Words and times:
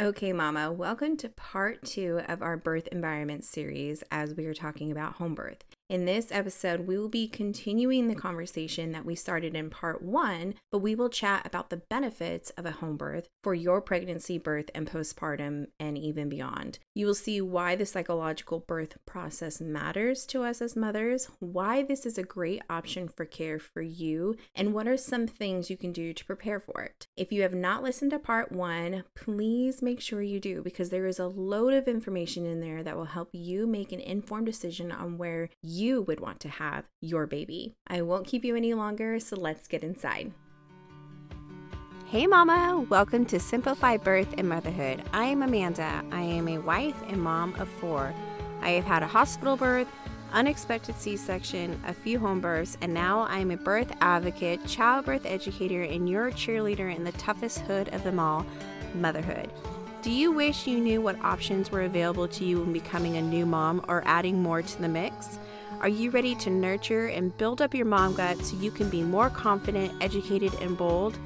Okay, 0.00 0.32
Mama, 0.32 0.70
welcome 0.70 1.16
to 1.16 1.28
part 1.28 1.84
two 1.84 2.20
of 2.28 2.40
our 2.40 2.56
birth 2.56 2.86
environment 2.92 3.44
series 3.44 4.04
as 4.12 4.32
we 4.32 4.46
are 4.46 4.54
talking 4.54 4.92
about 4.92 5.14
home 5.14 5.34
birth. 5.34 5.64
In 5.88 6.04
this 6.04 6.30
episode, 6.30 6.80
we 6.80 6.98
will 6.98 7.08
be 7.08 7.26
continuing 7.26 8.08
the 8.08 8.14
conversation 8.14 8.92
that 8.92 9.06
we 9.06 9.14
started 9.14 9.56
in 9.56 9.70
part 9.70 10.02
one, 10.02 10.52
but 10.70 10.80
we 10.80 10.94
will 10.94 11.08
chat 11.08 11.46
about 11.46 11.70
the 11.70 11.78
benefits 11.78 12.50
of 12.58 12.66
a 12.66 12.72
home 12.72 12.98
birth 12.98 13.30
for 13.42 13.54
your 13.54 13.80
pregnancy, 13.80 14.36
birth, 14.36 14.70
and 14.74 14.86
postpartum, 14.86 15.68
and 15.80 15.96
even 15.96 16.28
beyond. 16.28 16.78
You 16.94 17.06
will 17.06 17.14
see 17.14 17.40
why 17.40 17.74
the 17.74 17.86
psychological 17.86 18.58
birth 18.58 18.98
process 19.06 19.62
matters 19.62 20.26
to 20.26 20.42
us 20.42 20.60
as 20.60 20.76
mothers, 20.76 21.30
why 21.38 21.82
this 21.82 22.04
is 22.04 22.18
a 22.18 22.22
great 22.22 22.60
option 22.68 23.08
for 23.08 23.24
care 23.24 23.58
for 23.58 23.80
you, 23.80 24.36
and 24.54 24.74
what 24.74 24.86
are 24.86 24.98
some 24.98 25.26
things 25.26 25.70
you 25.70 25.78
can 25.78 25.92
do 25.92 26.12
to 26.12 26.24
prepare 26.26 26.60
for 26.60 26.82
it. 26.82 27.06
If 27.16 27.32
you 27.32 27.40
have 27.40 27.54
not 27.54 27.82
listened 27.82 28.10
to 28.10 28.18
part 28.18 28.52
one, 28.52 29.04
please 29.16 29.80
make 29.80 30.02
sure 30.02 30.20
you 30.20 30.38
do 30.38 30.60
because 30.60 30.90
there 30.90 31.06
is 31.06 31.18
a 31.18 31.28
load 31.28 31.72
of 31.72 31.88
information 31.88 32.44
in 32.44 32.60
there 32.60 32.82
that 32.82 32.94
will 32.94 33.06
help 33.06 33.30
you 33.32 33.66
make 33.66 33.90
an 33.90 34.00
informed 34.00 34.44
decision 34.44 34.92
on 34.92 35.16
where 35.16 35.48
you 35.62 35.77
you 35.78 36.02
would 36.02 36.20
want 36.20 36.40
to 36.40 36.48
have 36.48 36.84
your 37.00 37.26
baby. 37.26 37.74
I 37.86 38.02
won't 38.02 38.26
keep 38.26 38.44
you 38.44 38.56
any 38.56 38.74
longer, 38.74 39.20
so 39.20 39.36
let's 39.36 39.68
get 39.68 39.84
inside. 39.84 40.32
Hey, 42.06 42.26
Mama! 42.26 42.84
Welcome 42.88 43.24
to 43.26 43.38
Simplify 43.38 43.98
Birth 43.98 44.34
and 44.36 44.48
Motherhood. 44.48 45.04
I 45.12 45.24
am 45.26 45.42
Amanda. 45.42 46.02
I 46.10 46.22
am 46.22 46.48
a 46.48 46.58
wife 46.58 46.96
and 47.08 47.22
mom 47.22 47.54
of 47.56 47.68
four. 47.68 48.12
I 48.60 48.70
have 48.70 48.84
had 48.84 49.02
a 49.02 49.06
hospital 49.06 49.56
birth, 49.56 49.86
unexpected 50.32 50.96
C 50.96 51.16
section, 51.16 51.80
a 51.86 51.92
few 51.92 52.18
home 52.18 52.40
births, 52.40 52.76
and 52.80 52.92
now 52.92 53.20
I 53.20 53.38
am 53.38 53.50
a 53.50 53.56
birth 53.56 53.92
advocate, 54.00 54.66
childbirth 54.66 55.26
educator, 55.26 55.82
and 55.82 56.08
your 56.08 56.32
cheerleader 56.32 56.94
in 56.94 57.04
the 57.04 57.12
toughest 57.12 57.60
hood 57.60 57.88
of 57.90 58.02
them 58.02 58.18
all 58.18 58.44
motherhood. 58.94 59.52
Do 60.00 60.10
you 60.10 60.32
wish 60.32 60.66
you 60.66 60.80
knew 60.80 61.00
what 61.00 61.20
options 61.22 61.70
were 61.70 61.82
available 61.82 62.28
to 62.28 62.44
you 62.44 62.60
when 62.60 62.72
becoming 62.72 63.16
a 63.16 63.22
new 63.22 63.44
mom 63.44 63.84
or 63.88 64.02
adding 64.06 64.42
more 64.42 64.62
to 64.62 64.80
the 64.80 64.88
mix? 64.88 65.38
Are 65.80 65.88
you 65.88 66.10
ready 66.10 66.34
to 66.36 66.50
nurture 66.50 67.06
and 67.06 67.36
build 67.38 67.62
up 67.62 67.72
your 67.72 67.86
mom 67.86 68.16
gut 68.16 68.42
so 68.42 68.56
you 68.56 68.72
can 68.72 68.90
be 68.90 69.00
more 69.00 69.30
confident, 69.30 69.92
educated, 70.00 70.52
and 70.60 70.76
bold? 70.76 71.16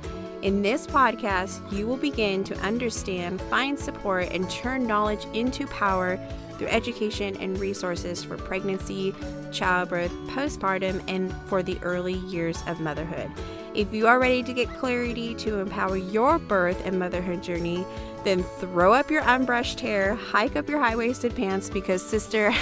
In 0.43 0.61
this 0.61 0.87
podcast, 0.87 1.73
you 1.73 1.87
will 1.87 1.97
begin 1.97 2.45
to 2.45 2.59
understand, 2.59 3.41
find 3.43 3.79
support, 3.79 4.29
and 4.31 4.51
turn 4.51 4.87
knowledge 4.87 5.25
into 5.33 5.67
power 5.69 6.19
through 6.59 6.67
education 6.67 7.35
and 7.39 7.59
resources 7.59 8.23
for 8.23 8.37
pregnancy, 8.37 9.15
childbirth, 9.53 10.13
postpartum, 10.29 11.03
and 11.09 11.35
for 11.47 11.63
the 11.63 11.79
early 11.81 12.15
years 12.15 12.63
of 12.67 12.79
motherhood. 12.79 13.31
If 13.75 13.95
you 13.95 14.07
are 14.07 14.21
ready 14.21 14.43
to 14.43 14.53
get 14.53 14.69
clarity 14.75 15.35
to 15.37 15.61
empower 15.61 15.97
your 15.97 16.39
birth 16.39 16.85
and 16.85 16.99
motherhood 16.99 17.43
journey, 17.43 17.87
then 18.25 18.43
throw 18.43 18.93
up 18.93 19.11
your 19.11 19.23
unbrushed 19.23 19.81
hair, 19.81 20.15
hike 20.15 20.57
up 20.57 20.69
your 20.69 20.79
high 20.79 20.97
waisted 20.97 21.35
pants 21.35 21.69
because, 21.71 22.05
sister, 22.05 22.53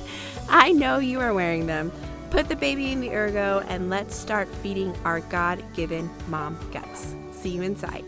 I 0.48 0.72
know 0.72 0.98
you 0.98 1.20
are 1.20 1.34
wearing 1.34 1.66
them. 1.66 1.92
Put 2.30 2.48
the 2.48 2.56
baby 2.56 2.92
in 2.92 3.00
the 3.00 3.10
ergo 3.10 3.64
and 3.68 3.90
let's 3.90 4.14
start 4.14 4.48
feeding 4.48 4.94
our 5.04 5.20
God 5.20 5.62
given 5.74 6.08
mom 6.28 6.58
guts. 6.72 7.14
See 7.32 7.50
you 7.50 7.62
inside. 7.62 8.04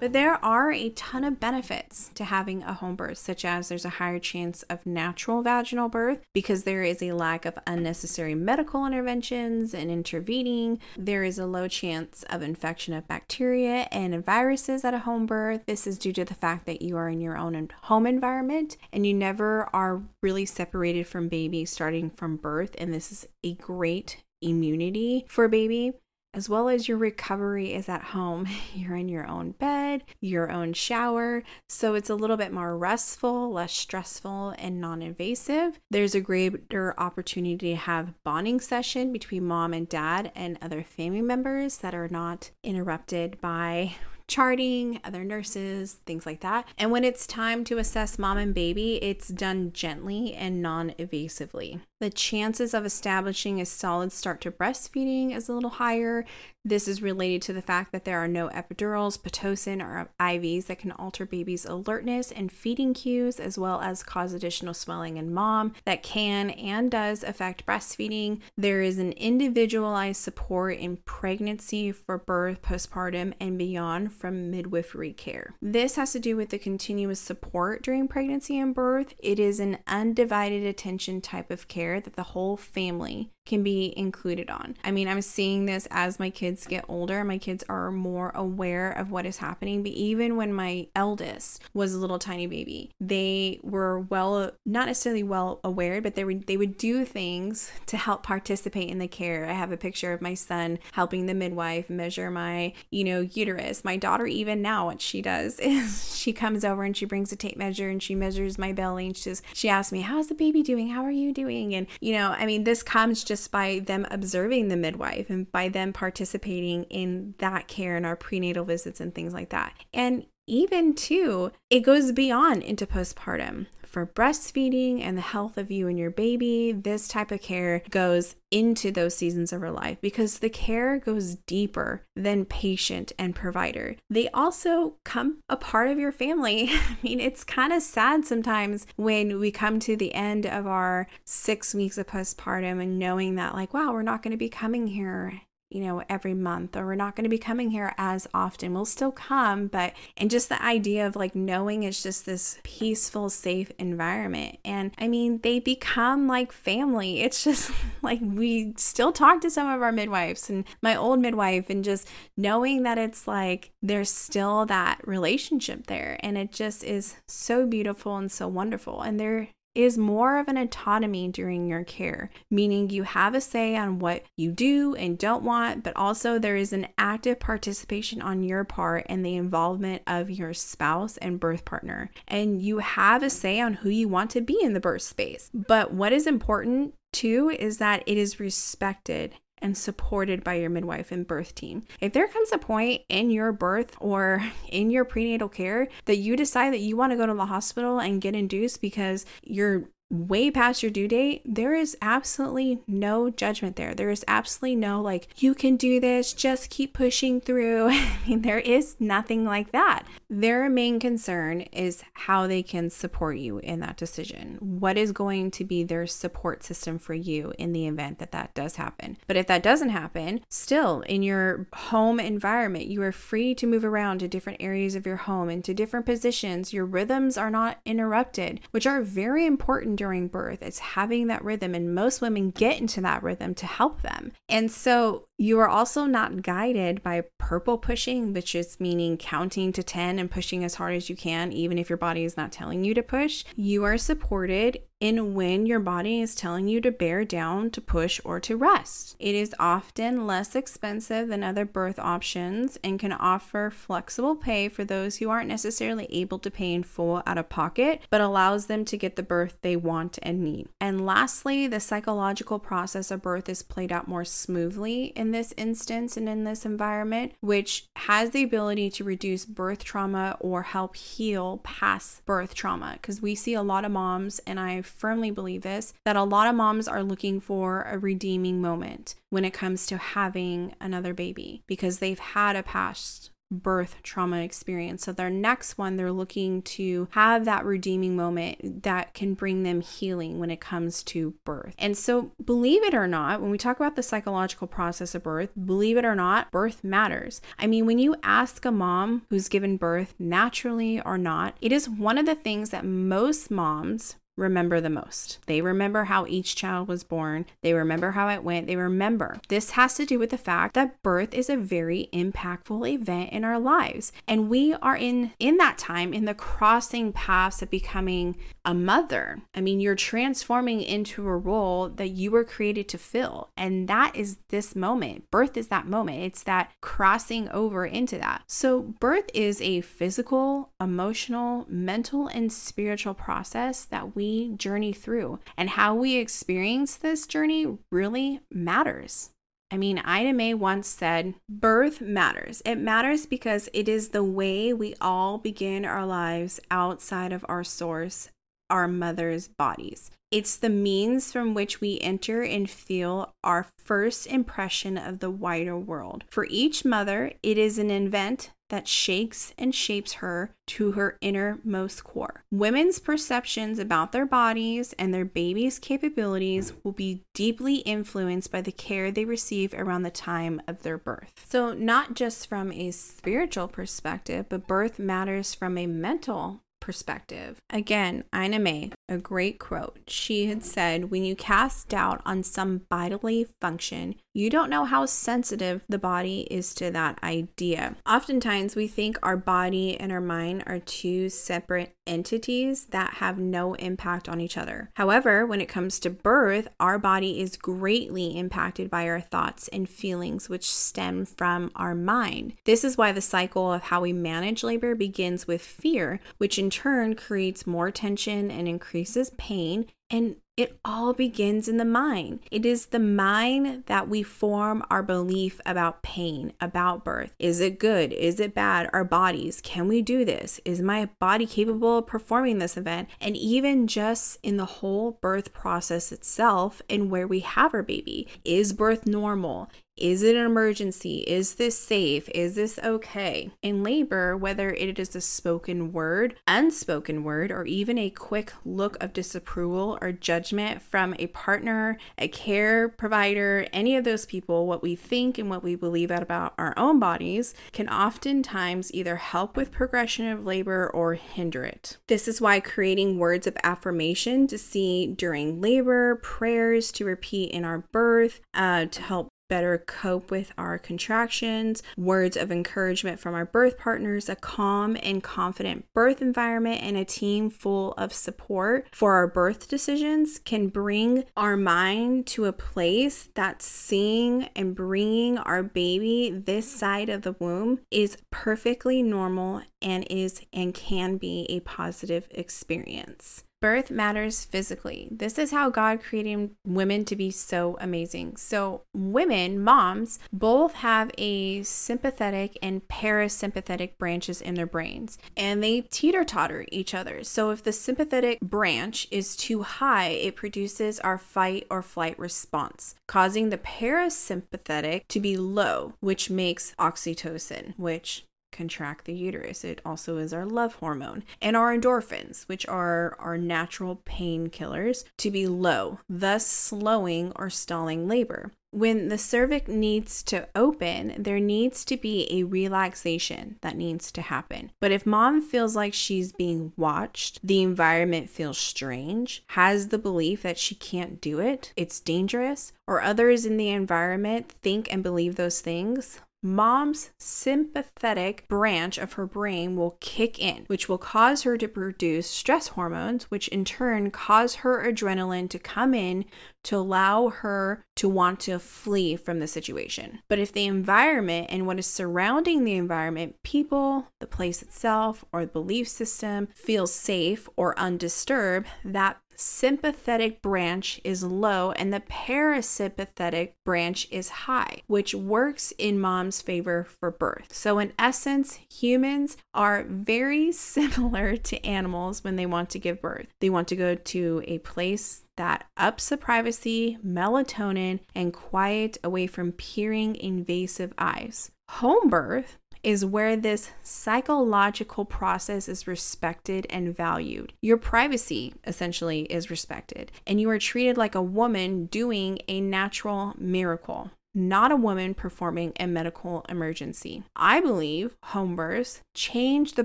But 0.00 0.14
there 0.14 0.42
are 0.42 0.72
a 0.72 0.88
ton 0.90 1.24
of 1.24 1.38
benefits 1.38 2.10
to 2.14 2.24
having 2.24 2.62
a 2.62 2.72
home 2.72 2.96
birth, 2.96 3.18
such 3.18 3.44
as 3.44 3.68
there's 3.68 3.84
a 3.84 3.90
higher 3.90 4.18
chance 4.18 4.62
of 4.64 4.86
natural 4.86 5.42
vaginal 5.42 5.90
birth 5.90 6.20
because 6.32 6.64
there 6.64 6.82
is 6.82 7.02
a 7.02 7.12
lack 7.12 7.44
of 7.44 7.58
unnecessary 7.66 8.34
medical 8.34 8.86
interventions 8.86 9.74
and 9.74 9.90
intervening. 9.90 10.80
There 10.96 11.22
is 11.22 11.38
a 11.38 11.44
low 11.44 11.68
chance 11.68 12.24
of 12.30 12.40
infection 12.40 12.94
of 12.94 13.06
bacteria 13.08 13.88
and 13.92 14.24
viruses 14.24 14.86
at 14.86 14.94
a 14.94 15.00
home 15.00 15.26
birth. 15.26 15.66
This 15.66 15.86
is 15.86 15.98
due 15.98 16.14
to 16.14 16.24
the 16.24 16.34
fact 16.34 16.64
that 16.64 16.80
you 16.80 16.96
are 16.96 17.10
in 17.10 17.20
your 17.20 17.36
own 17.36 17.68
home 17.82 18.06
environment 18.06 18.78
and 18.94 19.06
you 19.06 19.12
never 19.12 19.68
are 19.74 20.00
really 20.22 20.46
separated 20.46 21.06
from 21.06 21.28
baby 21.28 21.66
starting 21.66 22.08
from 22.08 22.36
birth. 22.36 22.74
And 22.78 22.94
this 22.94 23.12
is 23.12 23.28
a 23.44 23.52
great 23.52 24.24
immunity 24.40 25.26
for 25.28 25.46
baby 25.46 25.92
as 26.32 26.48
well 26.48 26.68
as 26.68 26.88
your 26.88 26.96
recovery 26.96 27.72
is 27.72 27.88
at 27.88 28.02
home. 28.02 28.46
You're 28.74 28.96
in 28.96 29.08
your 29.08 29.26
own 29.26 29.52
bed, 29.52 30.04
your 30.20 30.50
own 30.50 30.72
shower, 30.72 31.42
so 31.68 31.94
it's 31.94 32.10
a 32.10 32.14
little 32.14 32.36
bit 32.36 32.52
more 32.52 32.76
restful, 32.76 33.52
less 33.52 33.72
stressful, 33.72 34.54
and 34.58 34.80
non 34.80 35.02
invasive. 35.02 35.80
There's 35.90 36.14
a 36.14 36.20
greater 36.20 36.94
opportunity 36.98 37.70
to 37.70 37.76
have 37.76 38.14
bonding 38.24 38.60
session 38.60 39.12
between 39.12 39.44
mom 39.44 39.72
and 39.72 39.88
dad 39.88 40.32
and 40.34 40.58
other 40.62 40.82
family 40.82 41.22
members 41.22 41.78
that 41.78 41.94
are 41.94 42.08
not 42.08 42.50
interrupted 42.62 43.40
by 43.40 43.94
charting, 44.30 45.00
other 45.02 45.24
nurses, 45.24 46.00
things 46.06 46.24
like 46.24 46.40
that. 46.40 46.66
And 46.78 46.90
when 46.90 47.04
it's 47.04 47.26
time 47.26 47.64
to 47.64 47.78
assess 47.78 48.18
mom 48.18 48.38
and 48.38 48.54
baby, 48.54 49.02
it's 49.02 49.28
done 49.28 49.72
gently 49.72 50.32
and 50.32 50.62
non 50.62 50.90
invasively. 50.90 51.80
The 52.00 52.08
chances 52.08 52.72
of 52.72 52.86
establishing 52.86 53.60
a 53.60 53.66
solid 53.66 54.10
start 54.10 54.40
to 54.40 54.50
breastfeeding 54.50 55.36
is 55.36 55.50
a 55.50 55.52
little 55.52 55.68
higher. 55.68 56.24
This 56.64 56.88
is 56.88 57.00
related 57.00 57.40
to 57.42 57.52
the 57.54 57.62
fact 57.62 57.92
that 57.92 58.04
there 58.04 58.18
are 58.18 58.28
no 58.28 58.48
epidurals, 58.50 59.18
Pitocin, 59.18 59.82
or 59.82 60.10
IVs 60.18 60.66
that 60.66 60.78
can 60.78 60.92
alter 60.92 61.24
baby's 61.24 61.64
alertness 61.64 62.30
and 62.30 62.52
feeding 62.52 62.92
cues, 62.92 63.40
as 63.40 63.58
well 63.58 63.80
as 63.80 64.02
cause 64.02 64.34
additional 64.34 64.74
swelling 64.74 65.16
in 65.16 65.32
mom 65.32 65.74
that 65.84 66.02
can 66.02 66.50
and 66.50 66.90
does 66.90 67.22
affect 67.22 67.64
breastfeeding. 67.64 68.40
There 68.56 68.82
is 68.82 68.98
an 68.98 69.12
individualized 69.12 70.22
support 70.22 70.76
in 70.78 70.98
pregnancy, 70.98 71.92
for 71.92 72.18
birth, 72.18 72.60
postpartum, 72.62 73.32
and 73.40 73.56
beyond 73.56 74.12
from 74.12 74.50
midwifery 74.50 75.12
care. 75.12 75.54
This 75.62 75.96
has 75.96 76.12
to 76.12 76.18
do 76.18 76.36
with 76.36 76.50
the 76.50 76.58
continuous 76.58 77.20
support 77.20 77.82
during 77.82 78.06
pregnancy 78.08 78.58
and 78.58 78.74
birth. 78.74 79.14
It 79.18 79.38
is 79.38 79.60
an 79.60 79.78
undivided 79.86 80.64
attention 80.64 81.20
type 81.20 81.50
of 81.50 81.68
care 81.68 81.89
that 81.98 82.14
the 82.14 82.22
whole 82.22 82.56
family 82.56 83.30
can 83.46 83.62
be 83.62 83.92
included 83.96 84.50
on. 84.50 84.76
I 84.84 84.90
mean, 84.90 85.08
I'm 85.08 85.22
seeing 85.22 85.66
this 85.66 85.88
as 85.90 86.20
my 86.20 86.30
kids 86.30 86.66
get 86.66 86.84
older. 86.88 87.24
My 87.24 87.38
kids 87.38 87.64
are 87.68 87.90
more 87.90 88.30
aware 88.34 88.90
of 88.90 89.10
what 89.10 89.26
is 89.26 89.38
happening. 89.38 89.82
But 89.82 89.92
even 89.92 90.36
when 90.36 90.52
my 90.52 90.88
eldest 90.94 91.62
was 91.74 91.94
a 91.94 91.98
little 91.98 92.18
tiny 92.18 92.46
baby, 92.46 92.90
they 93.00 93.58
were 93.62 94.00
well, 94.00 94.52
not 94.64 94.86
necessarily 94.86 95.22
well 95.22 95.60
aware, 95.64 96.00
but 96.00 96.14
they 96.14 96.24
would 96.24 96.46
they 96.46 96.56
would 96.56 96.76
do 96.76 97.04
things 97.04 97.72
to 97.86 97.96
help 97.96 98.22
participate 98.22 98.88
in 98.88 98.98
the 98.98 99.08
care. 99.08 99.46
I 99.46 99.52
have 99.52 99.72
a 99.72 99.76
picture 99.76 100.12
of 100.12 100.20
my 100.20 100.34
son 100.34 100.78
helping 100.92 101.26
the 101.26 101.34
midwife 101.34 101.90
measure 101.90 102.30
my, 102.30 102.72
you 102.90 103.04
know, 103.04 103.20
uterus. 103.20 103.84
My 103.84 103.96
daughter 103.96 104.26
even 104.26 104.62
now 104.62 104.86
what 104.86 105.00
she 105.00 105.22
does 105.22 105.58
is 105.62 106.16
she 106.16 106.32
comes 106.32 106.64
over 106.64 106.84
and 106.84 106.96
she 106.96 107.04
brings 107.04 107.32
a 107.32 107.36
tape 107.36 107.56
measure 107.56 107.88
and 107.88 108.02
she 108.02 108.14
measures 108.14 108.58
my 108.58 108.72
belly 108.72 109.06
and 109.06 109.16
she 109.16 109.22
says 109.22 109.42
she 109.54 109.68
asks 109.68 109.92
me, 109.92 110.02
"How's 110.02 110.28
the 110.28 110.34
baby 110.34 110.62
doing? 110.62 110.88
How 110.88 111.02
are 111.04 111.10
you 111.10 111.32
doing?" 111.32 111.74
And 111.74 111.86
you 112.00 112.12
know, 112.12 112.30
I 112.30 112.46
mean, 112.46 112.64
this 112.64 112.82
comes 112.82 113.24
just 113.30 113.52
by 113.52 113.78
them 113.78 114.04
observing 114.10 114.66
the 114.66 114.76
midwife 114.76 115.30
and 115.30 115.52
by 115.52 115.68
them 115.68 115.92
participating 115.92 116.82
in 116.90 117.32
that 117.38 117.68
care 117.68 117.96
and 117.96 118.04
our 118.04 118.16
prenatal 118.16 118.64
visits 118.64 119.00
and 119.00 119.14
things 119.14 119.32
like 119.32 119.50
that. 119.50 119.72
And 119.94 120.26
even 120.50 120.94
too, 120.94 121.52
it 121.70 121.80
goes 121.80 122.12
beyond 122.12 122.62
into 122.64 122.84
postpartum. 122.86 123.66
For 123.86 124.06
breastfeeding 124.06 125.02
and 125.02 125.16
the 125.16 125.22
health 125.22 125.58
of 125.58 125.68
you 125.68 125.88
and 125.88 125.98
your 125.98 126.12
baby, 126.12 126.70
this 126.70 127.08
type 127.08 127.32
of 127.32 127.42
care 127.42 127.82
goes 127.90 128.36
into 128.52 128.92
those 128.92 129.16
seasons 129.16 129.52
of 129.52 129.60
her 129.60 129.70
life 129.72 129.98
because 130.00 130.38
the 130.38 130.48
care 130.48 130.98
goes 130.98 131.34
deeper 131.34 132.04
than 132.14 132.44
patient 132.44 133.10
and 133.18 133.34
provider. 133.34 133.96
They 134.08 134.28
also 134.28 134.94
come 135.04 135.38
a 135.48 135.56
part 135.56 135.88
of 135.88 135.98
your 135.98 136.12
family. 136.12 136.68
I 136.70 136.96
mean, 137.02 137.18
it's 137.18 137.42
kind 137.42 137.72
of 137.72 137.82
sad 137.82 138.24
sometimes 138.24 138.86
when 138.94 139.40
we 139.40 139.50
come 139.50 139.80
to 139.80 139.96
the 139.96 140.14
end 140.14 140.46
of 140.46 140.68
our 140.68 141.08
six 141.24 141.74
weeks 141.74 141.98
of 141.98 142.06
postpartum 142.06 142.80
and 142.80 142.96
knowing 142.96 143.34
that, 143.36 143.54
like, 143.54 143.74
wow, 143.74 143.92
we're 143.92 144.02
not 144.02 144.22
going 144.22 144.32
to 144.32 144.36
be 144.36 144.48
coming 144.48 144.86
here 144.86 145.40
you 145.70 145.80
know, 145.80 146.02
every 146.08 146.34
month, 146.34 146.76
or 146.76 146.84
we're 146.84 146.96
not 146.96 147.14
going 147.14 147.24
to 147.24 147.30
be 147.30 147.38
coming 147.38 147.70
here 147.70 147.94
as 147.96 148.26
often. 148.34 148.74
We'll 148.74 148.84
still 148.84 149.12
come, 149.12 149.68
but, 149.68 149.92
and 150.16 150.30
just 150.30 150.48
the 150.48 150.60
idea 150.62 151.06
of 151.06 151.14
like 151.14 151.34
knowing 151.34 151.84
it's 151.84 152.02
just 152.02 152.26
this 152.26 152.58
peaceful, 152.64 153.30
safe 153.30 153.70
environment. 153.78 154.58
And 154.64 154.90
I 154.98 155.06
mean, 155.06 155.38
they 155.42 155.60
become 155.60 156.26
like 156.26 156.52
family. 156.52 157.20
It's 157.30 157.44
just 157.44 157.70
like 158.02 158.18
we 158.20 158.74
still 158.76 159.12
talk 159.12 159.40
to 159.42 159.50
some 159.50 159.68
of 159.68 159.82
our 159.82 159.92
midwives 159.92 160.50
and 160.50 160.64
my 160.82 160.96
old 160.96 161.20
midwife, 161.20 161.70
and 161.70 161.84
just 161.84 162.08
knowing 162.36 162.82
that 162.82 162.98
it's 162.98 163.28
like 163.28 163.70
there's 163.80 164.10
still 164.10 164.66
that 164.66 165.00
relationship 165.06 165.86
there. 165.86 166.18
And 166.20 166.36
it 166.36 166.50
just 166.50 166.82
is 166.82 167.16
so 167.28 167.66
beautiful 167.66 168.16
and 168.16 168.32
so 168.32 168.48
wonderful. 168.48 169.00
And 169.02 169.20
they're 169.20 169.50
is 169.82 169.98
more 169.98 170.38
of 170.38 170.48
an 170.48 170.56
autonomy 170.56 171.28
during 171.28 171.66
your 171.66 171.84
care, 171.84 172.30
meaning 172.50 172.90
you 172.90 173.02
have 173.02 173.34
a 173.34 173.40
say 173.40 173.76
on 173.76 173.98
what 173.98 174.24
you 174.36 174.52
do 174.52 174.94
and 174.94 175.18
don't 175.18 175.42
want, 175.42 175.82
but 175.82 175.96
also 175.96 176.38
there 176.38 176.56
is 176.56 176.72
an 176.72 176.88
active 176.98 177.40
participation 177.40 178.20
on 178.22 178.42
your 178.42 178.64
part 178.64 179.06
and 179.08 179.24
the 179.24 179.36
involvement 179.36 180.02
of 180.06 180.30
your 180.30 180.54
spouse 180.54 181.16
and 181.18 181.40
birth 181.40 181.64
partner. 181.64 182.10
And 182.28 182.62
you 182.62 182.78
have 182.78 183.22
a 183.22 183.30
say 183.30 183.60
on 183.60 183.74
who 183.74 183.88
you 183.88 184.08
want 184.08 184.30
to 184.30 184.40
be 184.40 184.58
in 184.62 184.72
the 184.72 184.80
birth 184.80 185.02
space. 185.02 185.50
But 185.52 185.92
what 185.92 186.12
is 186.12 186.26
important 186.26 186.94
too 187.12 187.50
is 187.50 187.78
that 187.78 188.02
it 188.06 188.16
is 188.16 188.40
respected 188.40 189.34
and 189.62 189.76
supported 189.76 190.42
by 190.42 190.54
your 190.54 190.70
midwife 190.70 191.12
and 191.12 191.26
birth 191.26 191.54
team. 191.54 191.84
If 192.00 192.12
there 192.12 192.28
comes 192.28 192.52
a 192.52 192.58
point 192.58 193.02
in 193.08 193.30
your 193.30 193.52
birth 193.52 193.96
or 194.00 194.44
in 194.68 194.90
your 194.90 195.04
prenatal 195.04 195.48
care 195.48 195.88
that 196.06 196.16
you 196.16 196.36
decide 196.36 196.72
that 196.72 196.80
you 196.80 196.96
want 196.96 197.12
to 197.12 197.16
go 197.16 197.26
to 197.26 197.34
the 197.34 197.46
hospital 197.46 197.98
and 197.98 198.20
get 198.20 198.34
induced 198.34 198.80
because 198.80 199.26
you're 199.42 199.88
way 200.10 200.50
past 200.50 200.82
your 200.82 200.90
due 200.90 201.06
date, 201.06 201.42
there 201.44 201.74
is 201.74 201.96
absolutely 202.02 202.80
no 202.86 203.30
judgment 203.30 203.76
there. 203.76 203.94
There 203.94 204.10
is 204.10 204.24
absolutely 204.26 204.76
no 204.76 205.00
like, 205.00 205.28
you 205.36 205.54
can 205.54 205.76
do 205.76 206.00
this, 206.00 206.32
just 206.32 206.68
keep 206.68 206.92
pushing 206.92 207.40
through. 207.40 207.88
I 207.90 208.18
mean, 208.26 208.42
there 208.42 208.58
is 208.58 208.96
nothing 208.98 209.44
like 209.44 209.72
that. 209.72 210.04
Their 210.28 210.68
main 210.68 210.98
concern 210.98 211.62
is 211.72 212.02
how 212.14 212.46
they 212.46 212.62
can 212.62 212.90
support 212.90 213.38
you 213.38 213.58
in 213.58 213.80
that 213.80 213.96
decision. 213.96 214.58
What 214.60 214.98
is 214.98 215.12
going 215.12 215.52
to 215.52 215.64
be 215.64 215.84
their 215.84 216.06
support 216.06 216.64
system 216.64 216.98
for 216.98 217.14
you 217.14 217.52
in 217.58 217.72
the 217.72 217.86
event 217.86 218.18
that 218.18 218.32
that 218.32 218.54
does 218.54 218.76
happen? 218.76 219.16
But 219.26 219.36
if 219.36 219.46
that 219.46 219.62
doesn't 219.62 219.90
happen, 219.90 220.40
still 220.48 221.02
in 221.02 221.22
your 221.22 221.66
home 221.72 222.18
environment, 222.18 222.86
you 222.86 223.02
are 223.02 223.12
free 223.12 223.54
to 223.54 223.66
move 223.66 223.84
around 223.84 224.18
to 224.18 224.28
different 224.28 224.60
areas 224.60 224.94
of 224.94 225.06
your 225.06 225.16
home 225.16 225.50
into 225.50 225.72
different 225.72 226.06
positions. 226.06 226.72
Your 226.72 226.84
rhythms 226.84 227.38
are 227.38 227.50
not 227.50 227.80
interrupted, 227.84 228.60
which 228.72 228.86
are 228.86 229.02
very 229.02 229.46
important 229.46 229.99
during 230.00 230.28
birth. 230.28 230.62
It's 230.62 230.78
having 230.78 231.26
that 231.26 231.44
rhythm, 231.44 231.74
and 231.74 231.94
most 231.94 232.22
women 232.22 232.48
get 232.48 232.80
into 232.80 233.02
that 233.02 233.22
rhythm 233.22 233.54
to 233.56 233.66
help 233.66 234.00
them. 234.00 234.32
And 234.48 234.70
so 234.70 235.26
you 235.40 235.58
are 235.58 235.68
also 235.68 236.04
not 236.04 236.42
guided 236.42 237.02
by 237.02 237.24
purple 237.38 237.78
pushing, 237.78 238.34
which 238.34 238.54
is 238.54 238.78
meaning 238.78 239.16
counting 239.16 239.72
to 239.72 239.82
10 239.82 240.18
and 240.18 240.30
pushing 240.30 240.62
as 240.62 240.74
hard 240.74 240.94
as 240.94 241.08
you 241.08 241.16
can, 241.16 241.50
even 241.50 241.78
if 241.78 241.88
your 241.88 241.96
body 241.96 242.24
is 242.24 242.36
not 242.36 242.52
telling 242.52 242.84
you 242.84 242.92
to 242.92 243.02
push. 243.02 243.42
You 243.56 243.82
are 243.84 243.96
supported 243.96 244.82
in 245.00 245.32
when 245.32 245.64
your 245.64 245.80
body 245.80 246.20
is 246.20 246.34
telling 246.34 246.68
you 246.68 246.80
to 246.82 246.90
bear 246.90 247.24
down, 247.24 247.70
to 247.70 247.80
push, 247.80 248.20
or 248.22 248.38
to 248.38 248.54
rest. 248.54 249.16
It 249.18 249.34
is 249.34 249.54
often 249.58 250.26
less 250.26 250.54
expensive 250.54 251.28
than 251.28 251.42
other 251.42 251.64
birth 251.64 251.98
options 251.98 252.78
and 252.84 253.00
can 253.00 253.12
offer 253.12 253.70
flexible 253.70 254.36
pay 254.36 254.68
for 254.68 254.84
those 254.84 255.16
who 255.16 255.30
aren't 255.30 255.48
necessarily 255.48 256.06
able 256.10 256.38
to 256.40 256.50
pay 256.50 256.74
in 256.74 256.82
full 256.82 257.22
out 257.26 257.38
of 257.38 257.48
pocket, 257.48 258.02
but 258.10 258.20
allows 258.20 258.66
them 258.66 258.84
to 258.84 258.98
get 258.98 259.16
the 259.16 259.22
birth 259.22 259.56
they 259.62 259.74
want 259.74 260.18
and 260.22 260.44
need. 260.44 260.68
And 260.80 261.06
lastly, 261.06 261.66
the 261.66 261.80
psychological 261.80 262.58
process 262.58 263.10
of 263.10 263.22
birth 263.22 263.48
is 263.48 263.62
played 263.62 263.90
out 263.92 264.06
more 264.06 264.26
smoothly 264.26 265.04
in 265.16 265.29
this 265.30 265.54
instance 265.56 266.16
and 266.16 266.28
in 266.28 266.44
this 266.44 266.64
environment, 266.64 267.32
which 267.40 267.86
has 267.96 268.30
the 268.30 268.42
ability 268.42 268.90
to 268.90 269.04
reduce 269.04 269.44
birth 269.44 269.84
trauma 269.84 270.36
or 270.40 270.62
help 270.62 270.96
heal 270.96 271.60
past 271.62 272.24
birth 272.26 272.54
trauma. 272.54 272.92
Because 272.94 273.20
we 273.20 273.34
see 273.34 273.54
a 273.54 273.62
lot 273.62 273.84
of 273.84 273.92
moms, 273.92 274.40
and 274.46 274.58
I 274.58 274.82
firmly 274.82 275.30
believe 275.30 275.62
this, 275.62 275.94
that 276.04 276.16
a 276.16 276.24
lot 276.24 276.48
of 276.48 276.54
moms 276.54 276.88
are 276.88 277.02
looking 277.02 277.40
for 277.40 277.82
a 277.82 277.98
redeeming 277.98 278.60
moment 278.60 279.14
when 279.30 279.44
it 279.44 279.52
comes 279.52 279.86
to 279.86 279.96
having 279.96 280.74
another 280.80 281.14
baby 281.14 281.62
because 281.66 281.98
they've 281.98 282.18
had 282.18 282.56
a 282.56 282.62
past 282.62 283.29
birth 283.50 283.96
trauma 284.02 284.42
experience. 284.42 285.04
So, 285.04 285.12
their 285.12 285.30
next 285.30 285.78
one, 285.78 285.96
they're 285.96 286.12
looking 286.12 286.62
to 286.62 287.08
have 287.12 287.44
that 287.44 287.64
redeeming 287.64 288.16
moment 288.16 288.82
that 288.82 289.14
can 289.14 289.34
bring 289.34 289.62
them 289.62 289.80
healing 289.80 290.38
when 290.38 290.50
it 290.50 290.60
comes 290.60 291.02
to 291.04 291.34
birth. 291.44 291.74
And 291.78 291.96
so, 291.96 292.32
believe 292.44 292.82
it 292.84 292.94
or 292.94 293.06
not, 293.06 293.40
when 293.40 293.50
we 293.50 293.58
talk 293.58 293.76
about 293.76 293.96
the 293.96 294.02
psychological 294.02 294.66
process 294.66 295.14
of 295.14 295.22
birth, 295.22 295.50
believe 295.64 295.96
it 295.96 296.04
or 296.04 296.14
not, 296.14 296.50
birth 296.50 296.84
matters. 296.84 297.40
I 297.58 297.66
mean, 297.66 297.86
when 297.86 297.98
you 297.98 298.16
ask 298.22 298.64
a 298.64 298.70
mom 298.70 299.22
who's 299.30 299.48
given 299.48 299.76
birth 299.76 300.14
naturally 300.18 301.00
or 301.00 301.18
not, 301.18 301.56
it 301.60 301.72
is 301.72 301.88
one 301.88 302.18
of 302.18 302.26
the 302.26 302.34
things 302.34 302.70
that 302.70 302.84
most 302.84 303.50
moms 303.50 304.16
remember 304.40 304.80
the 304.80 304.90
most. 304.90 305.38
They 305.46 305.60
remember 305.60 306.04
how 306.04 306.26
each 306.26 306.56
child 306.56 306.88
was 306.88 307.04
born, 307.04 307.46
they 307.62 307.74
remember 307.74 308.12
how 308.12 308.28
it 308.28 308.42
went, 308.42 308.66
they 308.66 308.76
remember. 308.76 309.40
This 309.48 309.70
has 309.72 309.94
to 309.94 310.06
do 310.06 310.18
with 310.18 310.30
the 310.30 310.38
fact 310.38 310.74
that 310.74 311.02
birth 311.02 311.34
is 311.34 311.48
a 311.48 311.56
very 311.56 312.08
impactful 312.12 312.88
event 312.88 313.30
in 313.30 313.44
our 313.44 313.58
lives. 313.58 314.12
And 314.26 314.48
we 314.48 314.74
are 314.74 314.96
in 314.96 315.32
in 315.38 315.58
that 315.58 315.78
time 315.78 316.12
in 316.12 316.24
the 316.24 316.34
crossing 316.34 317.12
paths 317.12 317.62
of 317.62 317.70
becoming 317.70 318.36
a 318.64 318.74
mother. 318.74 319.40
I 319.54 319.60
mean, 319.60 319.80
you're 319.80 319.94
transforming 319.94 320.82
into 320.82 321.26
a 321.26 321.36
role 321.36 321.88
that 321.88 322.08
you 322.08 322.30
were 322.30 322.44
created 322.44 322.88
to 322.90 322.98
fill. 322.98 323.48
And 323.56 323.88
that 323.88 324.14
is 324.14 324.38
this 324.48 324.76
moment. 324.76 325.30
Birth 325.30 325.56
is 325.56 325.68
that 325.68 325.86
moment. 325.86 326.22
It's 326.22 326.42
that 326.44 326.72
crossing 326.80 327.48
over 327.50 327.86
into 327.86 328.18
that. 328.18 328.42
So, 328.46 328.80
birth 328.80 329.30
is 329.34 329.60
a 329.60 329.80
physical, 329.80 330.70
emotional, 330.80 331.66
mental, 331.68 332.26
and 332.28 332.52
spiritual 332.52 333.14
process 333.14 333.84
that 333.86 334.14
we 334.14 334.29
journey 334.56 334.92
through. 334.92 335.38
And 335.56 335.70
how 335.70 335.94
we 335.94 336.16
experience 336.16 336.96
this 336.96 337.26
journey 337.26 337.78
really 337.90 338.40
matters. 338.50 339.30
I 339.70 339.76
mean, 339.76 339.98
Ina 339.98 340.32
May 340.32 340.54
once 340.54 340.88
said, 340.88 341.34
birth 341.48 342.00
matters. 342.00 342.60
It 342.64 342.76
matters 342.76 343.26
because 343.26 343.68
it 343.72 343.88
is 343.88 344.08
the 344.08 344.24
way 344.24 344.72
we 344.72 344.94
all 345.00 345.38
begin 345.38 345.84
our 345.84 346.04
lives 346.04 346.58
outside 346.70 347.32
of 347.32 347.44
our 347.48 347.62
source 347.62 348.30
our 348.70 348.88
mother's 348.88 349.48
bodies. 349.48 350.10
It's 350.30 350.56
the 350.56 350.70
means 350.70 351.32
from 351.32 351.54
which 351.54 351.80
we 351.80 351.98
enter 351.98 352.42
and 352.42 352.70
feel 352.70 353.34
our 353.42 353.66
first 353.76 354.28
impression 354.28 354.96
of 354.96 355.18
the 355.18 355.30
wider 355.30 355.76
world. 355.76 356.24
For 356.30 356.46
each 356.48 356.84
mother, 356.84 357.32
it 357.42 357.58
is 357.58 357.78
an 357.78 357.90
event 357.90 358.50
that 358.70 358.88
shakes 358.88 359.52
and 359.58 359.74
shapes 359.74 360.14
her 360.14 360.54
to 360.66 360.92
her 360.92 361.18
innermost 361.20 362.02
core. 362.02 362.44
Women's 362.50 362.98
perceptions 362.98 363.78
about 363.78 364.12
their 364.12 364.26
bodies 364.26 364.94
and 364.98 365.12
their 365.12 365.24
baby's 365.24 365.78
capabilities 365.78 366.72
will 366.82 366.92
be 366.92 367.22
deeply 367.34 367.76
influenced 367.76 368.50
by 368.50 368.62
the 368.62 368.72
care 368.72 369.10
they 369.10 369.24
receive 369.24 369.74
around 369.74 370.02
the 370.02 370.10
time 370.10 370.62
of 370.66 370.82
their 370.82 370.98
birth. 370.98 371.46
So, 371.48 371.74
not 371.74 372.14
just 372.14 372.48
from 372.48 372.72
a 372.72 372.90
spiritual 372.90 373.68
perspective, 373.68 374.46
but 374.48 374.66
birth 374.66 374.98
matters 374.98 375.54
from 375.54 375.76
a 375.76 375.86
mental 375.86 376.62
perspective. 376.80 377.60
Again, 377.70 378.24
Ina 378.34 378.58
May, 378.58 378.90
a 379.08 379.18
great 379.18 379.58
quote. 379.58 379.98
She 380.08 380.46
had 380.46 380.64
said, 380.64 381.10
When 381.10 381.24
you 381.24 381.36
cast 381.36 381.88
doubt 381.88 382.20
on 382.24 382.42
some 382.42 382.78
bodily 382.88 383.46
function, 383.60 384.16
you 384.32 384.48
don't 384.48 384.70
know 384.70 384.84
how 384.84 385.06
sensitive 385.06 385.82
the 385.88 385.98
body 385.98 386.46
is 386.50 386.74
to 386.74 386.90
that 386.90 387.18
idea. 387.22 387.96
Oftentimes, 388.06 388.76
we 388.76 388.86
think 388.86 389.18
our 389.22 389.36
body 389.36 389.98
and 389.98 390.12
our 390.12 390.20
mind 390.20 390.62
are 390.66 390.78
two 390.78 391.28
separate 391.28 391.94
entities 392.06 392.86
that 392.86 393.14
have 393.14 393.38
no 393.38 393.74
impact 393.74 394.28
on 394.28 394.40
each 394.40 394.56
other. 394.56 394.90
However, 394.94 395.44
when 395.46 395.60
it 395.60 395.68
comes 395.68 395.98
to 396.00 396.10
birth, 396.10 396.68
our 396.78 396.98
body 396.98 397.40
is 397.40 397.56
greatly 397.56 398.36
impacted 398.36 398.90
by 398.90 399.08
our 399.08 399.20
thoughts 399.20 399.68
and 399.68 399.88
feelings, 399.88 400.48
which 400.48 400.70
stem 400.70 401.24
from 401.24 401.70
our 401.74 401.94
mind. 401.94 402.54
This 402.64 402.84
is 402.84 402.96
why 402.96 403.12
the 403.12 403.20
cycle 403.20 403.72
of 403.72 403.82
how 403.82 404.00
we 404.00 404.12
manage 404.12 404.62
labor 404.62 404.94
begins 404.94 405.46
with 405.46 405.62
fear, 405.62 406.20
which 406.38 406.58
in 406.58 406.70
turn 406.70 407.14
creates 407.14 407.66
more 407.66 407.90
tension 407.90 408.50
and 408.50 408.68
increases 408.68 409.30
pain. 409.38 409.86
And 410.10 410.36
it 410.56 410.78
all 410.84 411.14
begins 411.14 411.68
in 411.68 411.78
the 411.78 411.86
mind. 411.86 412.40
It 412.50 412.66
is 412.66 412.86
the 412.86 412.98
mind 412.98 413.84
that 413.86 414.08
we 414.08 414.22
form 414.22 414.84
our 414.90 415.02
belief 415.02 415.58
about 415.64 416.02
pain, 416.02 416.52
about 416.60 417.02
birth. 417.02 417.34
Is 417.38 417.60
it 417.60 417.78
good? 417.78 418.12
Is 418.12 418.38
it 418.40 418.54
bad? 418.54 418.90
Our 418.92 419.04
bodies. 419.04 419.62
Can 419.62 419.88
we 419.88 420.02
do 420.02 420.22
this? 420.22 420.60
Is 420.66 420.82
my 420.82 421.08
body 421.18 421.46
capable 421.46 421.98
of 421.98 422.06
performing 422.06 422.58
this 422.58 422.76
event? 422.76 423.08
And 423.22 423.38
even 423.38 423.86
just 423.86 424.38
in 424.42 424.58
the 424.58 424.66
whole 424.66 425.12
birth 425.22 425.54
process 425.54 426.12
itself 426.12 426.82
and 426.90 427.10
where 427.10 427.26
we 427.26 427.40
have 427.40 427.72
our 427.72 427.82
baby. 427.82 428.28
Is 428.44 428.74
birth 428.74 429.06
normal? 429.06 429.70
Is 430.00 430.22
it 430.22 430.34
an 430.34 430.46
emergency? 430.46 431.18
Is 431.26 431.56
this 431.56 431.78
safe? 431.78 432.30
Is 432.30 432.54
this 432.54 432.78
okay? 432.82 433.50
In 433.60 433.82
labor, 433.82 434.34
whether 434.34 434.70
it 434.70 434.98
is 434.98 435.14
a 435.14 435.20
spoken 435.20 435.92
word, 435.92 436.36
unspoken 436.48 437.22
word, 437.22 437.52
or 437.52 437.66
even 437.66 437.98
a 437.98 438.08
quick 438.08 438.54
look 438.64 438.96
of 439.02 439.12
disapproval 439.12 439.98
or 440.00 440.10
judgment 440.10 440.80
from 440.80 441.14
a 441.18 441.26
partner, 441.26 441.98
a 442.16 442.28
care 442.28 442.88
provider, 442.88 443.66
any 443.74 443.94
of 443.94 444.04
those 444.04 444.24
people, 444.24 444.66
what 444.66 444.82
we 444.82 444.96
think 444.96 445.36
and 445.36 445.50
what 445.50 445.62
we 445.62 445.74
believe 445.74 446.10
about 446.10 446.54
our 446.56 446.72
own 446.78 446.98
bodies 446.98 447.52
can 447.72 447.88
oftentimes 447.88 448.92
either 448.94 449.16
help 449.16 449.54
with 449.54 449.70
progression 449.70 450.26
of 450.26 450.46
labor 450.46 450.88
or 450.88 451.12
hinder 451.12 451.62
it. 451.62 451.98
This 452.06 452.26
is 452.26 452.40
why 452.40 452.60
creating 452.60 453.18
words 453.18 453.46
of 453.46 453.56
affirmation 453.62 454.46
to 454.46 454.56
see 454.56 455.06
during 455.06 455.60
labor, 455.60 456.14
prayers 456.16 456.90
to 456.92 457.04
repeat 457.04 457.50
in 457.50 457.66
our 457.66 457.84
birth, 457.92 458.40
uh, 458.54 458.86
to 458.86 459.02
help 459.02 459.28
better 459.50 459.76
cope 459.76 460.30
with 460.30 460.52
our 460.56 460.78
contractions, 460.78 461.82
words 461.98 462.38
of 462.38 462.50
encouragement 462.50 463.20
from 463.20 463.34
our 463.34 463.44
birth 463.44 463.76
partners, 463.76 464.30
a 464.30 464.36
calm 464.36 464.96
and 465.02 465.22
confident 465.22 465.84
birth 465.92 466.22
environment, 466.22 466.80
and 466.82 466.96
a 466.96 467.04
team 467.04 467.50
full 467.50 467.92
of 467.98 468.14
support 468.14 468.86
for 468.92 469.12
our 469.12 469.26
birth 469.26 469.68
decisions 469.68 470.38
can 470.38 470.68
bring 470.68 471.24
our 471.36 471.56
mind 471.56 472.26
to 472.28 472.46
a 472.46 472.52
place 472.52 473.28
that 473.34 473.60
seeing 473.60 474.44
and 474.54 474.74
bringing 474.74 475.36
our 475.36 475.62
baby 475.62 476.30
this 476.30 476.70
side 476.70 477.08
of 477.08 477.22
the 477.22 477.32
womb 477.40 477.80
is 477.90 478.16
perfectly 478.30 479.02
normal 479.02 479.60
and 479.82 480.06
is 480.08 480.40
and 480.52 480.72
can 480.72 481.16
be 481.16 481.44
a 481.48 481.60
positive 481.60 482.28
experience. 482.30 483.44
Birth 483.60 483.90
matters 483.90 484.46
physically. 484.46 485.08
This 485.10 485.38
is 485.38 485.50
how 485.50 485.68
God 485.68 486.02
created 486.02 486.50
women 486.66 487.04
to 487.04 487.14
be 487.14 487.30
so 487.30 487.76
amazing. 487.78 488.36
So, 488.36 488.84
women, 488.94 489.62
moms, 489.62 490.18
both 490.32 490.74
have 490.74 491.10
a 491.18 491.62
sympathetic 491.62 492.56
and 492.62 492.88
parasympathetic 492.88 493.98
branches 493.98 494.40
in 494.40 494.54
their 494.54 494.66
brains, 494.66 495.18
and 495.36 495.62
they 495.62 495.82
teeter 495.82 496.24
totter 496.24 496.64
each 496.72 496.94
other. 496.94 497.22
So, 497.22 497.50
if 497.50 497.62
the 497.62 497.72
sympathetic 497.72 498.40
branch 498.40 499.06
is 499.10 499.36
too 499.36 499.62
high, 499.62 500.08
it 500.08 500.36
produces 500.36 500.98
our 501.00 501.18
fight 501.18 501.66
or 501.70 501.82
flight 501.82 502.18
response, 502.18 502.94
causing 503.06 503.50
the 503.50 503.58
parasympathetic 503.58 505.06
to 505.08 505.20
be 505.20 505.36
low, 505.36 505.92
which 506.00 506.30
makes 506.30 506.74
oxytocin, 506.78 507.74
which 507.76 508.24
contract 508.60 509.06
the 509.06 509.14
uterus. 509.14 509.64
It 509.64 509.80
also 509.86 510.18
is 510.18 510.34
our 510.34 510.44
love 510.44 510.74
hormone. 510.74 511.24
And 511.40 511.56
our 511.56 511.74
endorphins, 511.74 512.42
which 512.42 512.68
are 512.68 513.16
our 513.18 513.38
natural 513.38 514.02
painkillers, 514.04 515.04
to 515.16 515.30
be 515.30 515.46
low, 515.46 516.00
thus 516.10 516.44
slowing 516.44 517.32
or 517.36 517.48
stalling 517.48 518.06
labor. 518.06 518.52
When 518.70 519.08
the 519.08 519.18
cervix 519.18 519.68
needs 519.68 520.22
to 520.24 520.46
open, 520.54 521.14
there 521.18 521.40
needs 521.40 521.86
to 521.86 521.96
be 521.96 522.28
a 522.30 522.44
relaxation 522.44 523.56
that 523.62 523.78
needs 523.78 524.12
to 524.12 524.22
happen. 524.22 524.70
But 524.78 524.92
if 524.92 525.06
mom 525.06 525.40
feels 525.40 525.74
like 525.74 525.94
she's 525.94 526.32
being 526.32 526.72
watched, 526.76 527.40
the 527.42 527.62
environment 527.62 528.28
feels 528.28 528.58
strange, 528.58 529.42
has 529.48 529.88
the 529.88 529.98
belief 529.98 530.42
that 530.42 530.58
she 530.58 530.74
can't 530.74 531.20
do 531.20 531.40
it, 531.40 531.72
it's 531.76 531.98
dangerous, 531.98 532.72
or 532.86 533.00
others 533.00 533.44
in 533.44 533.56
the 533.56 533.70
environment 533.70 534.52
think 534.62 534.92
and 534.92 535.02
believe 535.02 535.34
those 535.34 535.60
things, 535.60 536.20
mom's 536.42 537.10
sympathetic 537.18 538.48
branch 538.48 538.98
of 538.98 539.14
her 539.14 539.26
brain 539.26 539.76
will 539.76 539.96
kick 540.00 540.38
in, 540.38 540.64
which 540.66 540.88
will 540.88 540.98
cause 540.98 541.42
her 541.42 541.56
to 541.58 541.68
produce 541.68 542.28
stress 542.28 542.68
hormones, 542.68 543.24
which 543.24 543.48
in 543.48 543.64
turn 543.64 544.10
cause 544.10 544.56
her 544.56 544.84
adrenaline 544.90 545.48
to 545.50 545.58
come 545.58 545.94
in 545.94 546.24
to 546.64 546.76
allow 546.76 547.28
her 547.28 547.84
to 547.96 548.08
want 548.08 548.40
to 548.40 548.58
flee 548.58 549.16
from 549.16 549.38
the 549.38 549.46
situation. 549.46 550.20
But 550.28 550.38
if 550.38 550.52
the 550.52 550.66
environment 550.66 551.48
and 551.50 551.66
what 551.66 551.78
is 551.78 551.86
surrounding 551.86 552.64
the 552.64 552.74
environment, 552.74 553.36
people, 553.42 554.08
the 554.20 554.26
place 554.26 554.62
itself, 554.62 555.24
or 555.32 555.42
the 555.42 555.52
belief 555.52 555.88
system 555.88 556.48
feels 556.54 556.94
safe 556.94 557.48
or 557.56 557.78
undisturbed, 557.78 558.68
that 558.84 559.18
sympathetic 559.40 560.42
branch 560.42 561.00
is 561.04 561.24
low 561.24 561.72
and 561.72 561.92
the 561.92 562.00
parasympathetic 562.00 563.52
branch 563.64 564.06
is 564.10 564.28
high, 564.28 564.82
which 564.86 565.14
works 565.14 565.72
in 565.78 566.00
mom's 566.00 566.42
favor 566.42 566.84
for 566.84 567.10
birth. 567.10 567.52
So, 567.52 567.78
in 567.78 567.92
essence, 567.98 568.58
humans 568.70 569.36
are 569.54 569.84
very 569.84 570.52
similar 570.70 571.36
to 571.36 571.64
animals 571.64 572.22
when 572.22 572.36
they 572.36 572.46
want 572.46 572.70
to 572.70 572.78
give 572.78 573.00
birth. 573.00 573.26
They 573.40 573.50
want 573.50 573.68
to 573.68 573.76
go 573.76 573.94
to 573.94 574.42
a 574.46 574.58
place 574.58 575.24
that 575.36 575.64
ups 575.76 576.10
the 576.10 576.16
privacy, 576.16 576.98
melatonin, 577.04 578.00
and 578.14 578.32
quiet 578.32 578.98
away 579.02 579.26
from 579.26 579.52
peering 579.52 580.16
invasive 580.16 580.92
eyes. 580.98 581.50
Home 581.70 582.10
birth 582.10 582.58
is 582.82 583.04
where 583.04 583.36
this 583.36 583.70
psychological 583.82 585.04
process 585.04 585.68
is 585.68 585.86
respected 585.86 586.66
and 586.70 586.94
valued. 586.96 587.52
Your 587.60 587.76
privacy 587.76 588.54
essentially 588.66 589.22
is 589.22 589.50
respected, 589.50 590.10
and 590.26 590.40
you 590.40 590.48
are 590.50 590.58
treated 590.58 590.96
like 590.96 591.14
a 591.14 591.22
woman 591.22 591.86
doing 591.86 592.38
a 592.48 592.60
natural 592.60 593.34
miracle 593.38 594.10
not 594.34 594.70
a 594.70 594.76
woman 594.76 595.14
performing 595.14 595.72
a 595.78 595.86
medical 595.86 596.44
emergency. 596.48 597.24
I 597.34 597.60
believe 597.60 598.16
home 598.26 598.56
births 598.56 599.00
changed 599.14 599.76
the 599.76 599.84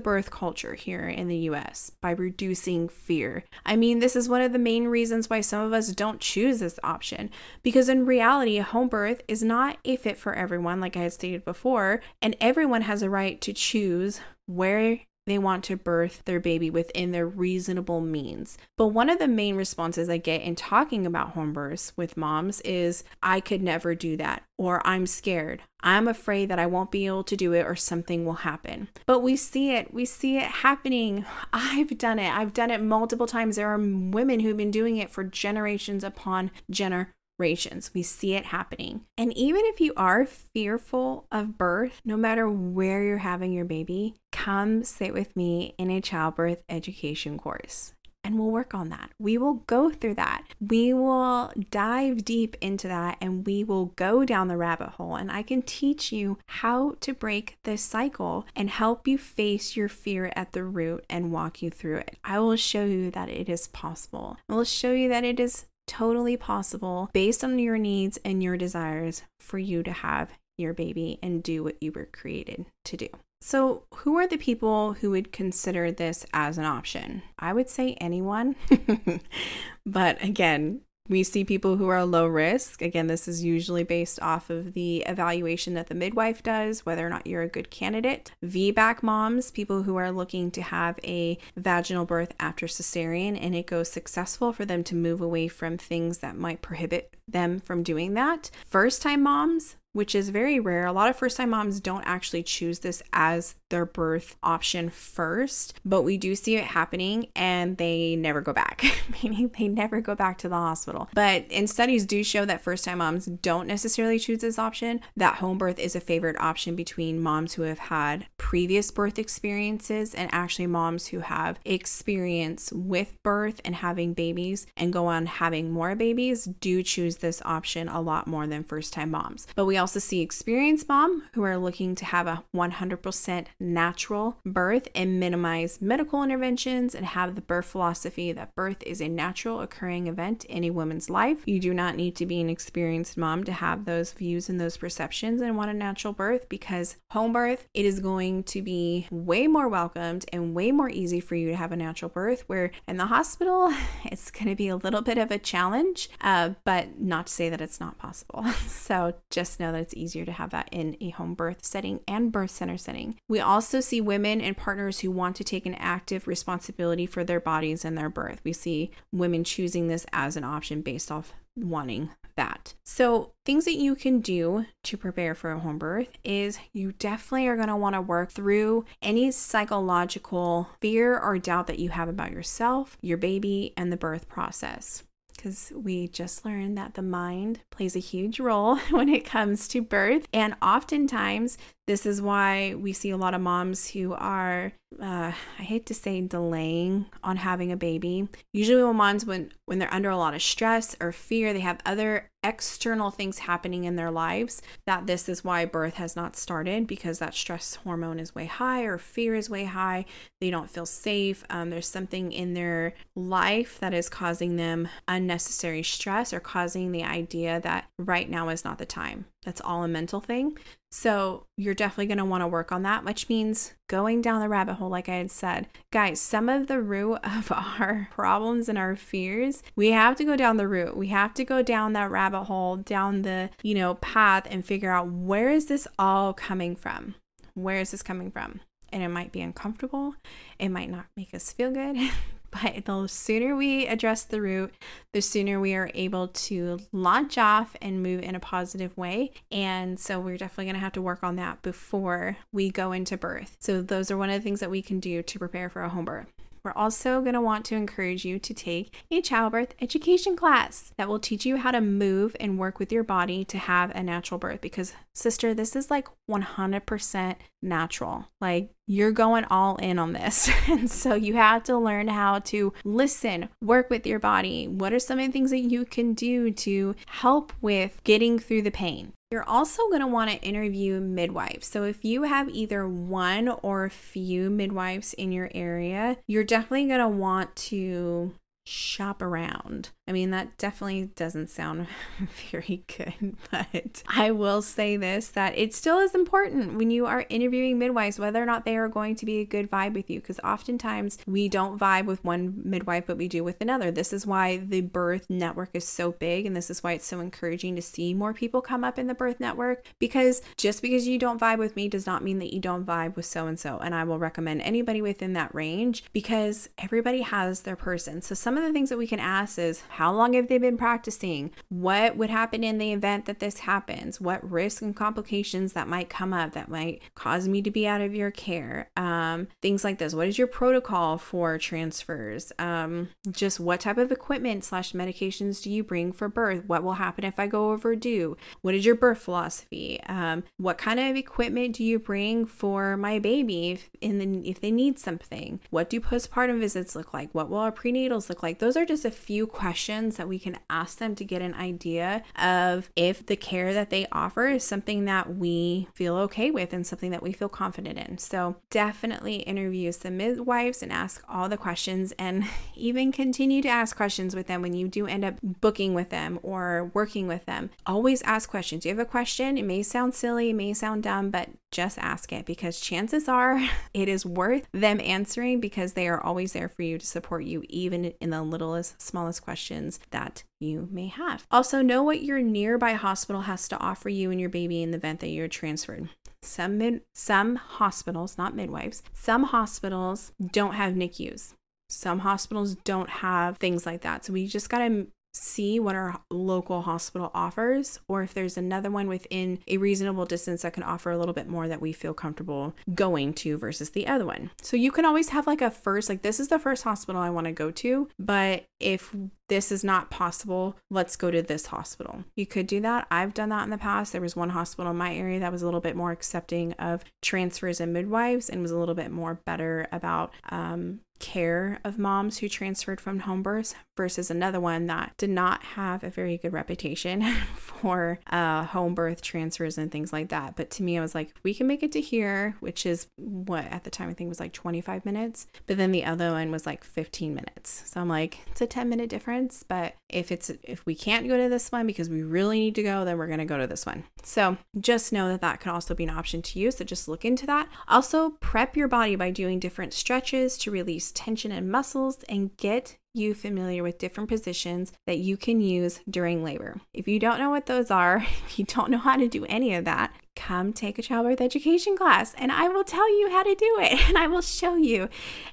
birth 0.00 0.30
culture 0.30 0.74
here 0.74 1.08
in 1.08 1.28
the 1.28 1.36
US 1.50 1.90
by 2.00 2.10
reducing 2.10 2.88
fear. 2.88 3.44
I 3.64 3.76
mean, 3.76 3.98
this 3.98 4.14
is 4.14 4.28
one 4.28 4.42
of 4.42 4.52
the 4.52 4.58
main 4.58 4.86
reasons 4.86 5.28
why 5.28 5.40
some 5.40 5.64
of 5.64 5.72
us 5.72 5.88
don't 5.88 6.20
choose 6.20 6.60
this 6.60 6.78
option 6.84 7.30
because 7.62 7.88
in 7.88 8.06
reality, 8.06 8.58
home 8.58 8.88
birth 8.88 9.22
is 9.28 9.42
not 9.42 9.78
a 9.84 9.96
fit 9.96 10.16
for 10.16 10.34
everyone, 10.34 10.80
like 10.80 10.96
I 10.96 11.00
had 11.00 11.12
stated 11.12 11.44
before, 11.44 12.00
and 12.22 12.36
everyone 12.40 12.82
has 12.82 13.02
a 13.02 13.10
right 13.10 13.40
to 13.40 13.52
choose 13.52 14.20
where 14.46 15.00
they 15.26 15.38
want 15.38 15.64
to 15.64 15.76
birth 15.76 16.22
their 16.24 16.40
baby 16.40 16.70
within 16.70 17.12
their 17.12 17.26
reasonable 17.26 18.00
means. 18.00 18.56
But 18.76 18.88
one 18.88 19.10
of 19.10 19.18
the 19.18 19.28
main 19.28 19.56
responses 19.56 20.08
I 20.08 20.18
get 20.18 20.42
in 20.42 20.54
talking 20.54 21.04
about 21.06 21.30
home 21.30 21.52
births 21.52 21.92
with 21.96 22.16
moms 22.16 22.60
is, 22.62 23.04
I 23.22 23.40
could 23.40 23.62
never 23.62 23.94
do 23.94 24.16
that, 24.16 24.44
or 24.56 24.86
I'm 24.86 25.06
scared. 25.06 25.62
I'm 25.80 26.08
afraid 26.08 26.48
that 26.48 26.58
I 26.58 26.66
won't 26.66 26.90
be 26.90 27.06
able 27.06 27.24
to 27.24 27.36
do 27.36 27.52
it 27.52 27.66
or 27.66 27.76
something 27.76 28.24
will 28.24 28.34
happen. 28.34 28.88
But 29.04 29.20
we 29.20 29.36
see 29.36 29.72
it. 29.72 29.92
We 29.92 30.04
see 30.04 30.36
it 30.36 30.44
happening. 30.44 31.24
I've 31.52 31.98
done 31.98 32.18
it. 32.18 32.32
I've 32.32 32.54
done 32.54 32.70
it 32.70 32.82
multiple 32.82 33.26
times. 33.26 33.56
There 33.56 33.68
are 33.68 33.78
women 33.78 34.40
who've 34.40 34.56
been 34.56 34.70
doing 34.70 34.96
it 34.96 35.10
for 35.10 35.24
generations 35.24 36.02
upon 36.02 36.50
generations 36.70 37.12
We 37.38 38.02
see 38.02 38.34
it 38.34 38.46
happening. 38.46 39.02
And 39.18 39.36
even 39.36 39.62
if 39.64 39.80
you 39.80 39.92
are 39.96 40.26
fearful 40.26 41.26
of 41.30 41.58
birth, 41.58 42.00
no 42.04 42.16
matter 42.16 42.48
where 42.48 43.02
you're 43.02 43.18
having 43.18 43.52
your 43.52 43.64
baby, 43.64 44.14
come 44.32 44.84
sit 44.84 45.12
with 45.12 45.36
me 45.36 45.74
in 45.78 45.90
a 45.90 46.00
childbirth 46.00 46.62
education 46.68 47.38
course 47.38 47.92
and 48.26 48.36
we'll 48.36 48.50
work 48.50 48.74
on 48.74 48.88
that. 48.88 49.10
We 49.20 49.38
will 49.38 49.62
go 49.68 49.88
through 49.88 50.14
that. 50.14 50.42
We 50.60 50.92
will 50.92 51.52
dive 51.70 52.24
deep 52.24 52.56
into 52.60 52.88
that 52.88 53.18
and 53.20 53.46
we 53.46 53.62
will 53.62 53.86
go 53.86 54.24
down 54.24 54.48
the 54.48 54.56
rabbit 54.56 54.90
hole. 54.90 55.14
And 55.14 55.30
I 55.30 55.42
can 55.42 55.62
teach 55.62 56.10
you 56.10 56.38
how 56.46 56.96
to 57.00 57.14
break 57.14 57.56
this 57.62 57.82
cycle 57.82 58.44
and 58.56 58.68
help 58.68 59.06
you 59.06 59.16
face 59.16 59.76
your 59.76 59.88
fear 59.88 60.32
at 60.34 60.52
the 60.52 60.64
root 60.64 61.06
and 61.08 61.30
walk 61.30 61.62
you 61.62 61.70
through 61.70 61.98
it. 61.98 62.16
I 62.24 62.40
will 62.40 62.56
show 62.56 62.84
you 62.84 63.12
that 63.12 63.28
it 63.28 63.48
is 63.48 63.68
possible. 63.68 64.38
I 64.48 64.54
will 64.54 64.64
show 64.64 64.92
you 64.92 65.08
that 65.08 65.22
it 65.22 65.38
is 65.38 65.66
totally 65.86 66.36
possible 66.36 67.10
based 67.12 67.42
on 67.42 67.58
your 67.58 67.78
needs 67.78 68.18
and 68.24 68.42
your 68.42 68.56
desires 68.56 69.22
for 69.40 69.58
you 69.58 69.82
to 69.82 69.92
have 69.92 70.30
your 70.58 70.72
baby 70.72 71.18
and 71.22 71.42
do 71.42 71.62
what 71.62 71.82
you 71.82 71.92
were 71.92 72.06
created 72.06 72.66
to 72.84 72.96
do. 72.96 73.08
So, 73.40 73.84
who 73.96 74.16
are 74.16 74.26
the 74.26 74.38
people 74.38 74.94
who 74.94 75.10
would 75.10 75.30
consider 75.30 75.92
this 75.92 76.24
as 76.32 76.56
an 76.56 76.64
option? 76.64 77.22
I 77.38 77.52
would 77.52 77.68
say 77.68 77.92
anyone. 78.00 78.56
but 79.86 80.22
again, 80.22 80.80
we 81.08 81.22
see 81.22 81.44
people 81.44 81.76
who 81.76 81.88
are 81.88 82.04
low 82.04 82.26
risk. 82.26 82.82
Again, 82.82 83.06
this 83.06 83.28
is 83.28 83.44
usually 83.44 83.84
based 83.84 84.20
off 84.20 84.50
of 84.50 84.74
the 84.74 84.98
evaluation 85.06 85.74
that 85.74 85.88
the 85.88 85.94
midwife 85.94 86.42
does, 86.42 86.84
whether 86.84 87.06
or 87.06 87.10
not 87.10 87.26
you're 87.26 87.42
a 87.42 87.48
good 87.48 87.70
candidate. 87.70 88.30
VBAC 88.44 89.02
moms, 89.02 89.50
people 89.50 89.84
who 89.84 89.96
are 89.96 90.10
looking 90.10 90.50
to 90.52 90.62
have 90.62 90.98
a 91.04 91.38
vaginal 91.56 92.04
birth 92.04 92.34
after 92.40 92.66
cesarean 92.66 93.38
and 93.40 93.54
it 93.54 93.66
goes 93.66 93.90
successful 93.90 94.52
for 94.52 94.64
them 94.64 94.82
to 94.84 94.94
move 94.94 95.20
away 95.20 95.48
from 95.48 95.78
things 95.78 96.18
that 96.18 96.36
might 96.36 96.62
prohibit 96.62 97.14
them 97.28 97.60
from 97.60 97.82
doing 97.82 98.14
that. 98.14 98.50
First 98.66 99.02
time 99.02 99.22
moms, 99.22 99.76
which 99.96 100.14
is 100.14 100.28
very 100.28 100.60
rare. 100.60 100.84
A 100.84 100.92
lot 100.92 101.08
of 101.08 101.16
first 101.16 101.38
time 101.38 101.50
moms 101.50 101.80
don't 101.80 102.04
actually 102.04 102.42
choose 102.42 102.80
this 102.80 103.02
as 103.14 103.54
their 103.70 103.86
birth 103.86 104.36
option 104.42 104.90
first, 104.90 105.72
but 105.86 106.02
we 106.02 106.18
do 106.18 106.34
see 106.34 106.56
it 106.56 106.64
happening 106.64 107.28
and 107.34 107.78
they 107.78 108.14
never 108.14 108.42
go 108.42 108.52
back, 108.52 108.84
meaning 109.22 109.50
they 109.58 109.68
never 109.68 110.02
go 110.02 110.14
back 110.14 110.36
to 110.38 110.50
the 110.50 110.54
hospital. 110.54 111.08
But 111.14 111.46
in 111.48 111.66
studies 111.66 112.04
do 112.04 112.22
show 112.22 112.44
that 112.44 112.60
first 112.60 112.84
time 112.84 112.98
moms 112.98 113.24
don't 113.24 113.66
necessarily 113.66 114.18
choose 114.18 114.40
this 114.40 114.58
option, 114.58 115.00
that 115.16 115.36
home 115.36 115.56
birth 115.56 115.78
is 115.78 115.96
a 115.96 116.00
favored 116.00 116.36
option 116.38 116.76
between 116.76 117.18
moms 117.18 117.54
who 117.54 117.62
have 117.62 117.78
had 117.78 118.26
previous 118.46 118.92
birth 118.92 119.18
experiences 119.18 120.14
and 120.14 120.30
actually 120.32 120.68
moms 120.68 121.08
who 121.08 121.18
have 121.18 121.58
experience 121.64 122.70
with 122.72 123.20
birth 123.24 123.60
and 123.64 123.74
having 123.74 124.14
babies 124.14 124.68
and 124.76 124.92
go 124.92 125.06
on 125.06 125.26
having 125.26 125.68
more 125.72 125.96
babies 125.96 126.44
do 126.44 126.80
choose 126.80 127.16
this 127.16 127.42
option 127.44 127.88
a 127.88 128.00
lot 128.00 128.28
more 128.28 128.46
than 128.46 128.62
first 128.62 128.92
time 128.92 129.10
moms. 129.10 129.48
But 129.56 129.64
we 129.64 129.76
also 129.76 129.98
see 129.98 130.20
experienced 130.20 130.88
mom 130.88 131.24
who 131.32 131.42
are 131.42 131.58
looking 131.58 131.96
to 131.96 132.04
have 132.04 132.28
a 132.28 132.44
100% 132.54 133.46
natural 133.58 134.38
birth 134.46 134.86
and 134.94 135.18
minimize 135.18 135.82
medical 135.82 136.22
interventions 136.22 136.94
and 136.94 137.04
have 137.04 137.34
the 137.34 137.40
birth 137.40 137.66
philosophy 137.66 138.30
that 138.30 138.54
birth 138.54 138.80
is 138.84 139.00
a 139.00 139.08
natural 139.08 139.60
occurring 139.60 140.06
event 140.06 140.44
in 140.44 140.62
a 140.62 140.70
woman's 140.70 141.10
life. 141.10 141.38
You 141.46 141.58
do 141.58 141.74
not 141.74 141.96
need 141.96 142.14
to 142.14 142.26
be 142.26 142.40
an 142.40 142.48
experienced 142.48 143.16
mom 143.16 143.42
to 143.42 143.52
have 143.52 143.86
those 143.86 144.12
views 144.12 144.48
and 144.48 144.60
those 144.60 144.76
perceptions 144.76 145.40
and 145.40 145.56
want 145.56 145.72
a 145.72 145.74
natural 145.74 146.12
birth 146.12 146.48
because 146.48 146.96
home 147.10 147.32
birth, 147.32 147.66
it 147.74 147.84
is 147.84 147.98
going 147.98 148.35
to 148.44 148.62
be 148.62 149.06
way 149.10 149.46
more 149.46 149.68
welcomed 149.68 150.24
and 150.32 150.54
way 150.54 150.72
more 150.72 150.90
easy 150.90 151.20
for 151.20 151.34
you 151.34 151.48
to 151.48 151.56
have 151.56 151.72
a 151.72 151.76
natural 151.76 152.08
birth. 152.08 152.44
Where 152.46 152.70
in 152.86 152.96
the 152.96 153.06
hospital, 153.06 153.72
it's 154.04 154.30
going 154.30 154.48
to 154.48 154.54
be 154.54 154.68
a 154.68 154.76
little 154.76 155.02
bit 155.02 155.18
of 155.18 155.30
a 155.30 155.38
challenge, 155.38 156.08
uh, 156.20 156.50
but 156.64 157.00
not 157.00 157.26
to 157.26 157.32
say 157.32 157.48
that 157.48 157.60
it's 157.60 157.80
not 157.80 157.98
possible. 157.98 158.44
so 158.66 159.14
just 159.30 159.60
know 159.60 159.72
that 159.72 159.80
it's 159.80 159.94
easier 159.94 160.24
to 160.24 160.32
have 160.32 160.50
that 160.50 160.68
in 160.72 160.96
a 161.00 161.10
home 161.10 161.34
birth 161.34 161.64
setting 161.64 162.00
and 162.06 162.32
birth 162.32 162.50
center 162.50 162.76
setting. 162.76 163.16
We 163.28 163.40
also 163.40 163.80
see 163.80 164.00
women 164.00 164.40
and 164.40 164.56
partners 164.56 165.00
who 165.00 165.10
want 165.10 165.36
to 165.36 165.44
take 165.44 165.66
an 165.66 165.74
active 165.74 166.26
responsibility 166.26 167.06
for 167.06 167.24
their 167.24 167.40
bodies 167.40 167.84
and 167.84 167.96
their 167.96 168.10
birth. 168.10 168.40
We 168.44 168.52
see 168.52 168.90
women 169.12 169.44
choosing 169.44 169.88
this 169.88 170.06
as 170.12 170.36
an 170.36 170.44
option 170.44 170.82
based 170.82 171.10
off 171.10 171.32
wanting 171.56 172.10
that. 172.36 172.74
So, 172.84 173.32
things 173.44 173.64
that 173.64 173.76
you 173.76 173.94
can 173.94 174.20
do 174.20 174.66
to 174.84 174.96
prepare 174.96 175.34
for 175.34 175.52
a 175.52 175.58
home 175.58 175.78
birth 175.78 176.08
is 176.22 176.58
you 176.72 176.92
definitely 176.92 177.48
are 177.48 177.56
going 177.56 177.68
to 177.68 177.76
want 177.76 177.94
to 177.94 178.00
work 178.00 178.30
through 178.30 178.84
any 179.02 179.30
psychological 179.30 180.68
fear 180.80 181.18
or 181.18 181.38
doubt 181.38 181.66
that 181.66 181.78
you 181.78 181.90
have 181.90 182.08
about 182.08 182.32
yourself, 182.32 182.98
your 183.00 183.16
baby, 183.16 183.72
and 183.76 183.90
the 183.90 183.96
birth 183.96 184.28
process 184.28 185.02
because 185.36 185.72
we 185.76 186.08
just 186.08 186.44
learned 186.44 186.76
that 186.76 186.94
the 186.94 187.02
mind 187.02 187.60
plays 187.70 187.94
a 187.94 188.00
huge 188.00 188.40
role 188.40 188.76
when 188.90 189.08
it 189.08 189.24
comes 189.24 189.68
to 189.68 189.82
birth. 189.82 190.26
And 190.32 190.56
oftentimes, 190.60 191.58
this 191.86 192.04
is 192.04 192.20
why 192.20 192.74
we 192.74 192.92
see 192.92 193.10
a 193.10 193.16
lot 193.16 193.34
of 193.34 193.40
moms 193.40 193.90
who 193.90 194.12
are, 194.14 194.72
uh, 195.00 195.32
I 195.58 195.62
hate 195.62 195.86
to 195.86 195.94
say, 195.94 196.20
delaying 196.20 197.06
on 197.22 197.36
having 197.36 197.70
a 197.70 197.76
baby. 197.76 198.28
Usually, 198.52 198.82
when 198.82 198.96
moms, 198.96 199.24
when 199.24 199.52
when 199.66 199.78
they're 199.78 199.92
under 199.94 200.10
a 200.10 200.16
lot 200.16 200.34
of 200.34 200.42
stress 200.42 200.96
or 201.00 201.12
fear, 201.12 201.52
they 201.52 201.60
have 201.60 201.78
other 201.86 202.30
external 202.42 203.10
things 203.10 203.40
happening 203.40 203.84
in 203.84 203.94
their 203.94 204.10
lives. 204.10 204.62
That 204.86 205.06
this 205.06 205.28
is 205.28 205.44
why 205.44 205.64
birth 205.64 205.94
has 205.94 206.16
not 206.16 206.36
started 206.36 206.88
because 206.88 207.20
that 207.20 207.34
stress 207.34 207.76
hormone 207.76 208.18
is 208.18 208.34
way 208.34 208.46
high 208.46 208.82
or 208.82 208.98
fear 208.98 209.36
is 209.36 209.48
way 209.48 209.64
high. 209.64 210.06
They 210.40 210.50
don't 210.50 210.70
feel 210.70 210.86
safe. 210.86 211.44
Um, 211.50 211.70
there's 211.70 211.88
something 211.88 212.32
in 212.32 212.54
their 212.54 212.94
life 213.14 213.78
that 213.78 213.94
is 213.94 214.08
causing 214.08 214.56
them 214.56 214.88
unnecessary 215.06 215.84
stress 215.84 216.32
or 216.32 216.40
causing 216.40 216.90
the 216.90 217.04
idea 217.04 217.60
that 217.60 217.86
right 217.96 218.28
now 218.28 218.48
is 218.48 218.64
not 218.64 218.78
the 218.78 218.86
time. 218.86 219.26
That's 219.46 219.60
all 219.60 219.84
a 219.84 219.88
mental 219.88 220.20
thing. 220.20 220.58
So 220.90 221.46
you're 221.56 221.72
definitely 221.72 222.06
going 222.06 222.18
to 222.18 222.24
want 222.24 222.42
to 222.42 222.48
work 222.48 222.72
on 222.72 222.82
that, 222.82 223.04
which 223.04 223.28
means 223.28 223.74
going 223.86 224.20
down 224.20 224.40
the 224.40 224.48
rabbit 224.48 224.74
hole, 224.74 224.88
like 224.88 225.08
I 225.08 225.14
had 225.14 225.30
said. 225.30 225.68
Guys, 225.92 226.20
some 226.20 226.48
of 226.48 226.66
the 226.66 226.82
root 226.82 227.20
of 227.24 227.52
our 227.52 228.08
problems 228.10 228.68
and 228.68 228.76
our 228.76 228.96
fears, 228.96 229.62
we 229.76 229.92
have 229.92 230.16
to 230.16 230.24
go 230.24 230.34
down 230.34 230.56
the 230.56 230.66
root. 230.66 230.96
We 230.96 231.08
have 231.08 231.32
to 231.34 231.44
go 231.44 231.62
down 231.62 231.92
that 231.92 232.10
rabbit 232.10 232.44
hole, 232.44 232.76
down 232.76 233.22
the, 233.22 233.50
you 233.62 233.74
know, 233.74 233.94
path 233.94 234.48
and 234.50 234.64
figure 234.64 234.90
out 234.90 235.12
where 235.12 235.48
is 235.48 235.66
this 235.66 235.86
all 235.96 236.34
coming 236.34 236.74
from? 236.74 237.14
Where 237.54 237.80
is 237.80 237.92
this 237.92 238.02
coming 238.02 238.32
from? 238.32 238.60
And 238.92 239.04
it 239.04 239.08
might 239.08 239.30
be 239.30 239.42
uncomfortable. 239.42 240.16
It 240.58 240.70
might 240.70 240.90
not 240.90 241.06
make 241.16 241.32
us 241.32 241.52
feel 241.52 241.70
good. 241.70 241.96
But 242.62 242.84
the 242.84 243.06
sooner 243.06 243.56
we 243.56 243.86
address 243.86 244.22
the 244.24 244.40
root, 244.40 244.74
the 245.12 245.20
sooner 245.20 245.60
we 245.60 245.74
are 245.74 245.90
able 245.94 246.28
to 246.28 246.80
launch 246.92 247.38
off 247.38 247.76
and 247.82 248.02
move 248.02 248.22
in 248.22 248.34
a 248.34 248.40
positive 248.40 248.96
way. 248.96 249.32
And 249.50 249.98
so 249.98 250.20
we're 250.20 250.36
definitely 250.36 250.66
going 250.66 250.74
to 250.74 250.80
have 250.80 250.92
to 250.92 251.02
work 251.02 251.22
on 251.22 251.36
that 251.36 251.62
before 251.62 252.36
we 252.52 252.70
go 252.70 252.92
into 252.92 253.16
birth. 253.16 253.56
So 253.60 253.82
those 253.82 254.10
are 254.10 254.16
one 254.16 254.30
of 254.30 254.36
the 254.36 254.44
things 254.44 254.60
that 254.60 254.70
we 254.70 254.82
can 254.82 255.00
do 255.00 255.22
to 255.22 255.38
prepare 255.38 255.68
for 255.68 255.82
a 255.82 255.88
home 255.88 256.04
birth. 256.04 256.32
We're 256.66 256.72
also 256.72 257.20
going 257.20 257.34
to 257.34 257.40
want 257.40 257.64
to 257.66 257.76
encourage 257.76 258.24
you 258.24 258.40
to 258.40 258.52
take 258.52 258.92
a 259.08 259.20
childbirth 259.20 259.76
education 259.80 260.34
class 260.34 260.92
that 260.98 261.06
will 261.06 261.20
teach 261.20 261.46
you 261.46 261.58
how 261.58 261.70
to 261.70 261.80
move 261.80 262.34
and 262.40 262.58
work 262.58 262.80
with 262.80 262.90
your 262.90 263.04
body 263.04 263.44
to 263.44 263.58
have 263.58 263.92
a 263.94 264.02
natural 264.02 264.38
birth. 264.38 264.60
Because, 264.60 264.92
sister, 265.14 265.54
this 265.54 265.76
is 265.76 265.92
like 265.92 266.08
100% 266.28 267.36
natural. 267.62 268.26
Like, 268.40 268.70
you're 268.86 269.12
going 269.12 269.44
all 269.44 269.76
in 269.76 269.98
on 269.98 270.12
this. 270.12 270.48
and 270.68 270.90
so 270.90 271.14
you 271.14 271.34
have 271.34 271.64
to 271.64 271.76
learn 271.76 272.08
how 272.08 272.38
to 272.40 272.72
listen, 272.84 273.48
work 273.60 273.90
with 273.90 274.06
your 274.06 274.18
body. 274.18 274.66
What 274.68 274.92
are 274.92 274.98
some 274.98 275.18
of 275.18 275.26
the 275.26 275.32
things 275.32 275.50
that 275.50 275.60
you 275.60 275.84
can 275.84 276.14
do 276.14 276.50
to 276.52 276.94
help 277.06 277.52
with 277.60 278.00
getting 278.04 278.38
through 278.38 278.62
the 278.62 278.70
pain? 278.70 279.12
You're 279.30 279.42
also 279.42 279.88
going 279.88 280.00
to 280.00 280.06
want 280.06 280.30
to 280.30 280.40
interview 280.42 281.00
midwives. 281.00 281.66
So, 281.66 281.82
if 281.82 282.04
you 282.04 282.22
have 282.22 282.48
either 282.48 282.88
one 282.88 283.48
or 283.48 283.84
a 283.84 283.90
few 283.90 284.50
midwives 284.50 285.14
in 285.14 285.32
your 285.32 285.50
area, 285.52 286.18
you're 286.28 286.44
definitely 286.44 286.86
going 286.86 287.00
to 287.00 287.08
want 287.08 287.56
to 287.56 288.34
shop 288.66 289.20
around. 289.20 289.90
I 290.08 290.12
mean, 290.12 290.30
that 290.30 290.56
definitely 290.56 291.10
doesn't 291.16 291.50
sound 291.50 291.88
very 292.52 292.84
good, 292.96 293.36
but 293.50 294.04
I 294.06 294.30
will 294.30 294.62
say 294.62 294.96
this 294.96 295.28
that 295.28 295.58
it 295.58 295.74
still 295.74 295.98
is 295.98 296.14
important 296.14 296.74
when 296.74 296.92
you 296.92 297.06
are 297.06 297.26
interviewing 297.28 297.78
midwives 297.78 298.18
whether 298.18 298.40
or 298.40 298.46
not 298.46 298.64
they 298.64 298.76
are 298.76 298.88
going 298.88 299.16
to 299.16 299.26
be 299.26 299.38
a 299.38 299.44
good 299.44 299.68
vibe 299.68 299.94
with 299.94 300.08
you 300.08 300.20
because 300.20 300.38
oftentimes 300.40 301.18
we 301.26 301.48
don't 301.48 301.76
vibe 301.76 302.06
with 302.06 302.24
one 302.24 302.62
midwife, 302.64 303.04
but 303.06 303.16
we 303.16 303.26
do 303.26 303.42
with 303.42 303.60
another. 303.60 303.90
This 303.90 304.12
is 304.12 304.24
why 304.24 304.58
the 304.58 304.80
birth 304.80 305.26
network 305.28 305.70
is 305.74 305.84
so 305.84 306.12
big, 306.12 306.46
and 306.46 306.54
this 306.56 306.70
is 306.70 306.84
why 306.84 306.92
it's 306.92 307.06
so 307.06 307.18
encouraging 307.18 307.74
to 307.74 307.82
see 307.82 308.14
more 308.14 308.32
people 308.32 308.60
come 308.60 308.84
up 308.84 309.00
in 309.00 309.08
the 309.08 309.14
birth 309.14 309.40
network 309.40 309.84
because 309.98 310.40
just 310.56 310.82
because 310.82 311.08
you 311.08 311.18
don't 311.18 311.40
vibe 311.40 311.58
with 311.58 311.74
me 311.74 311.88
does 311.88 312.06
not 312.06 312.22
mean 312.22 312.38
that 312.38 312.52
you 312.52 312.60
don't 312.60 312.86
vibe 312.86 313.16
with 313.16 313.26
so 313.26 313.48
and 313.48 313.58
so. 313.58 313.78
And 313.78 313.92
I 313.92 314.04
will 314.04 314.20
recommend 314.20 314.62
anybody 314.62 315.02
within 315.02 315.32
that 315.32 315.52
range 315.52 316.04
because 316.12 316.68
everybody 316.78 317.22
has 317.22 317.62
their 317.62 317.74
person. 317.74 318.22
So, 318.22 318.36
some 318.36 318.56
of 318.56 318.62
the 318.62 318.72
things 318.72 318.88
that 318.90 318.98
we 318.98 319.08
can 319.08 319.18
ask 319.18 319.58
is 319.58 319.82
how 319.96 320.12
long 320.12 320.32
have 320.32 320.48
they 320.48 320.58
been 320.58 320.76
practicing? 320.78 321.52
What 321.68 322.16
would 322.16 322.30
happen 322.30 322.64
in 322.64 322.78
the 322.78 322.92
event 322.92 323.26
that 323.26 323.40
this 323.40 323.60
happens? 323.60 324.20
What 324.20 324.50
risks 324.50 324.82
and 324.82 324.96
complications 324.96 325.74
that 325.74 325.88
might 325.88 326.08
come 326.08 326.32
up 326.32 326.52
that 326.52 326.68
might 326.68 327.02
cause 327.14 327.46
me 327.46 327.62
to 327.62 327.70
be 327.70 327.86
out 327.86 328.00
of 328.00 328.14
your 328.14 328.30
care? 328.30 328.90
Um, 328.96 329.48
things 329.62 329.84
like 329.84 329.98
this. 329.98 330.14
What 330.14 330.28
is 330.28 330.38
your 330.38 330.46
protocol 330.46 331.18
for 331.18 331.58
transfers? 331.58 332.52
Um, 332.58 333.10
just 333.30 333.60
what 333.60 333.80
type 333.80 333.98
of 333.98 334.10
equipment 334.10 334.64
slash 334.64 334.92
medications 334.92 335.62
do 335.62 335.70
you 335.70 335.84
bring 335.84 336.12
for 336.12 336.28
birth? 336.28 336.64
What 336.66 336.82
will 336.82 336.94
happen 336.94 337.24
if 337.24 337.38
I 337.38 337.46
go 337.46 337.70
overdue? 337.70 338.36
What 338.62 338.74
is 338.74 338.84
your 338.84 338.94
birth 338.94 339.18
philosophy? 339.18 340.00
Um, 340.06 340.44
what 340.56 340.78
kind 340.78 340.98
of 340.98 341.16
equipment 341.16 341.76
do 341.76 341.84
you 341.84 341.98
bring 341.98 342.46
for 342.46 342.96
my 342.96 343.18
baby 343.18 343.70
if, 343.72 343.90
in 344.00 344.18
the, 344.18 344.48
if 344.48 344.60
they 344.60 344.70
need 344.70 344.98
something? 344.98 345.60
What 345.70 345.90
do 345.90 346.00
postpartum 346.00 346.58
visits 346.58 346.96
look 346.96 347.14
like? 347.14 347.30
What 347.32 347.50
will 347.50 347.58
our 347.58 347.72
prenatals 347.72 348.28
look 348.28 348.42
like? 348.42 348.46
like? 348.46 348.58
Those 348.58 348.76
are 348.76 348.86
just 348.86 349.04
a 349.04 349.10
few 349.10 349.46
questions 349.46 349.85
that 349.86 350.28
we 350.28 350.38
can 350.38 350.58
ask 350.68 350.98
them 350.98 351.14
to 351.14 351.24
get 351.24 351.42
an 351.42 351.54
idea 351.54 352.24
of 352.40 352.90
if 352.96 353.24
the 353.24 353.36
care 353.36 353.72
that 353.72 353.90
they 353.90 354.06
offer 354.10 354.48
is 354.48 354.64
something 354.64 355.04
that 355.04 355.36
we 355.36 355.88
feel 355.94 356.16
okay 356.16 356.50
with 356.50 356.72
and 356.72 356.84
something 356.84 357.12
that 357.12 357.22
we 357.22 357.32
feel 357.32 357.48
confident 357.48 357.96
in. 357.98 358.18
So 358.18 358.56
definitely 358.70 359.36
interview 359.36 359.92
some 359.92 360.16
midwives 360.16 360.82
and 360.82 360.92
ask 360.92 361.22
all 361.28 361.48
the 361.48 361.56
questions 361.56 362.12
and 362.18 362.44
even 362.74 363.12
continue 363.12 363.62
to 363.62 363.68
ask 363.68 363.96
questions 363.96 364.34
with 364.34 364.48
them 364.48 364.60
when 364.60 364.74
you 364.74 364.88
do 364.88 365.06
end 365.06 365.24
up 365.24 365.34
booking 365.42 365.94
with 365.94 366.10
them 366.10 366.40
or 366.42 366.90
working 366.92 367.28
with 367.28 367.46
them. 367.46 367.70
Always 367.86 368.22
ask 368.22 368.50
questions. 368.50 368.84
You 368.84 368.90
have 368.90 368.98
a 368.98 369.04
question, 369.04 369.56
it 369.56 369.64
may 369.64 369.82
sound 369.82 370.14
silly, 370.14 370.50
it 370.50 370.54
may 370.54 370.74
sound 370.74 371.04
dumb, 371.04 371.30
but 371.30 371.50
just 371.72 371.98
ask 371.98 372.32
it 372.32 372.46
because 372.46 372.80
chances 372.80 373.28
are 373.28 373.60
it 373.94 374.08
is 374.08 374.24
worth 374.24 374.66
them 374.72 375.00
answering 375.00 375.60
because 375.60 375.92
they 375.92 376.08
are 376.08 376.22
always 376.22 376.52
there 376.52 376.68
for 376.68 376.82
you 376.82 376.98
to 376.98 377.06
support 377.06 377.44
you, 377.44 377.62
even 377.68 378.06
in 378.20 378.30
the 378.30 378.42
littlest, 378.42 379.00
smallest 379.00 379.42
questions 379.42 379.98
that 380.10 380.44
you 380.60 380.88
may 380.90 381.08
have. 381.08 381.46
Also, 381.50 381.82
know 381.82 382.02
what 382.02 382.22
your 382.22 382.40
nearby 382.40 382.94
hospital 382.94 383.42
has 383.42 383.68
to 383.68 383.78
offer 383.78 384.08
you 384.08 384.30
and 384.30 384.40
your 384.40 384.50
baby 384.50 384.82
in 384.82 384.90
the 384.90 384.96
event 384.96 385.20
that 385.20 385.28
you're 385.28 385.48
transferred. 385.48 386.08
Some 386.42 386.78
mid- 386.78 387.02
some 387.14 387.56
hospitals, 387.56 388.38
not 388.38 388.54
midwives, 388.54 389.02
some 389.12 389.44
hospitals 389.44 390.32
don't 390.52 390.74
have 390.74 390.94
NICUs. 390.94 391.54
Some 391.88 392.20
hospitals 392.20 392.74
don't 392.74 393.08
have 393.08 393.58
things 393.58 393.86
like 393.86 394.00
that. 394.02 394.24
So 394.24 394.32
we 394.32 394.46
just 394.48 394.68
got 394.68 394.78
to 394.78 395.06
see 395.36 395.78
what 395.78 395.94
our 395.94 396.20
local 396.30 396.82
hospital 396.82 397.30
offers, 397.34 398.00
or 398.08 398.22
if 398.22 398.34
there's 398.34 398.56
another 398.56 398.90
one 398.90 399.08
within 399.08 399.60
a 399.66 399.76
reasonable 399.76 400.24
distance 400.24 400.62
that 400.62 400.72
can 400.72 400.82
offer 400.82 401.10
a 401.10 401.18
little 401.18 401.34
bit 401.34 401.48
more 401.48 401.68
that 401.68 401.80
we 401.80 401.92
feel 401.92 402.14
comfortable 402.14 402.74
going 402.94 403.32
to 403.34 403.58
versus 403.58 403.90
the 403.90 404.06
other 404.06 404.26
one. 404.26 404.50
So 404.62 404.76
you 404.76 404.90
can 404.90 405.04
always 405.04 405.30
have 405.30 405.46
like 405.46 405.60
a 405.60 405.70
first, 405.70 406.08
like, 406.08 406.22
this 406.22 406.40
is 406.40 406.48
the 406.48 406.58
first 406.58 406.84
hospital 406.84 407.20
I 407.20 407.30
want 407.30 407.46
to 407.46 407.52
go 407.52 407.70
to, 407.70 408.08
but 408.18 408.64
if 408.80 409.14
this 409.48 409.70
is 409.70 409.84
not 409.84 410.10
possible, 410.10 410.76
let's 410.90 411.16
go 411.16 411.30
to 411.30 411.40
this 411.40 411.66
hospital. 411.66 412.24
You 412.34 412.46
could 412.46 412.66
do 412.66 412.80
that. 412.80 413.06
I've 413.10 413.32
done 413.32 413.50
that 413.50 413.62
in 413.64 413.70
the 413.70 413.78
past. 413.78 414.12
There 414.12 414.20
was 414.20 414.34
one 414.34 414.50
hospital 414.50 414.90
in 414.90 414.98
my 414.98 415.14
area 415.14 415.38
that 415.40 415.52
was 415.52 415.62
a 415.62 415.64
little 415.64 415.80
bit 415.80 415.96
more 415.96 416.10
accepting 416.10 416.72
of 416.74 417.04
transfers 417.22 417.80
and 417.80 417.92
midwives 417.92 418.50
and 418.50 418.60
was 418.60 418.72
a 418.72 418.78
little 418.78 418.94
bit 418.94 419.10
more 419.10 419.40
better 419.46 419.86
about 419.92 420.32
um, 420.50 421.00
care 421.18 421.78
of 421.84 421.98
moms 421.98 422.38
who 422.38 422.48
transferred 422.48 423.00
from 423.00 423.20
home 423.20 423.42
births 423.42 423.74
versus 423.96 424.30
another 424.30 424.60
one 424.60 424.86
that 424.86 425.14
did 425.16 425.30
not 425.30 425.62
have 425.62 426.04
a 426.04 426.10
very 426.10 426.36
good 426.36 426.52
reputation 426.52 427.22
for 427.56 428.20
uh, 428.28 428.64
home 428.64 428.94
birth 428.94 429.22
transfers 429.22 429.78
and 429.78 429.90
things 429.90 430.12
like 430.12 430.28
that. 430.28 430.56
But 430.56 430.70
to 430.72 430.82
me, 430.82 430.98
I 430.98 431.00
was 431.00 431.14
like, 431.14 431.34
we 431.42 431.54
can 431.54 431.66
make 431.66 431.82
it 431.82 431.92
to 431.92 432.00
here, 432.00 432.56
which 432.60 432.84
is 432.86 433.08
what 433.16 433.64
at 433.66 433.84
the 433.84 433.90
time 433.90 434.10
I 434.10 434.12
think 434.12 434.28
was 434.28 434.40
like 434.40 434.52
25 434.52 435.04
minutes. 435.04 435.46
But 435.66 435.76
then 435.76 435.92
the 435.92 436.04
other 436.04 436.32
one 436.32 436.50
was 436.50 436.66
like 436.66 436.84
15 436.84 437.34
minutes. 437.34 437.82
So 437.86 438.00
I'm 438.00 438.08
like, 438.08 438.38
it's 438.50 438.60
a 438.60 438.66
10 438.66 438.88
minute 438.88 439.08
difference. 439.08 439.62
But 439.62 439.94
if 440.08 440.30
it's 440.30 440.50
if 440.62 440.84
we 440.86 440.94
can't 440.94 441.28
go 441.28 441.36
to 441.36 441.48
this 441.48 441.72
one 441.72 441.86
because 441.86 442.08
we 442.08 442.22
really 442.22 442.60
need 442.60 442.74
to 442.76 442.82
go, 442.82 443.04
then 443.04 443.18
we're 443.18 443.26
gonna 443.26 443.44
go 443.44 443.58
to 443.58 443.66
this 443.66 443.86
one. 443.86 444.04
So 444.22 444.56
just 444.78 445.12
know 445.12 445.28
that 445.28 445.40
that 445.40 445.60
could 445.60 445.72
also 445.72 445.94
be 445.94 446.04
an 446.04 446.10
option 446.10 446.42
to 446.42 446.58
use. 446.58 446.76
So 446.76 446.84
just 446.84 447.08
look 447.08 447.24
into 447.24 447.46
that. 447.46 447.68
Also, 447.88 448.30
prep 448.40 448.76
your 448.76 448.88
body 448.88 449.16
by 449.16 449.30
doing 449.30 449.58
different 449.58 449.94
stretches 449.94 450.58
to 450.58 450.70
release 450.70 451.05
tension 451.12 451.52
in 451.52 451.70
muscles 451.70 452.22
and 452.28 452.56
get 452.56 452.96
you 453.14 453.34
familiar 453.34 453.82
with 453.82 453.98
different 453.98 454.28
positions 454.28 454.92
that 455.06 455.18
you 455.18 455.36
can 455.36 455.60
use 455.60 456.00
during 456.08 456.44
labor. 456.44 456.80
If 456.92 457.08
you 457.08 457.18
don't 457.18 457.38
know 457.38 457.50
what 457.50 457.66
those 457.66 457.90
are, 457.90 458.18
if 458.46 458.58
you 458.58 458.64
don't 458.64 458.90
know 458.90 458.98
how 458.98 459.16
to 459.16 459.28
do 459.28 459.44
any 459.46 459.74
of 459.74 459.84
that, 459.86 460.12
come 460.36 460.72
take 460.72 460.98
a 460.98 461.02
childbirth 461.02 461.40
education 461.40 461.96
class 461.96 462.34
and 462.38 462.52
I 462.52 462.68
will 462.68 462.84
tell 462.84 463.08
you 463.18 463.30
how 463.30 463.42
to 463.42 463.54
do 463.54 463.78
it 463.80 463.92
and 464.08 464.16
I 464.16 464.28
will 464.28 464.42
show 464.42 464.76
you. 464.76 465.08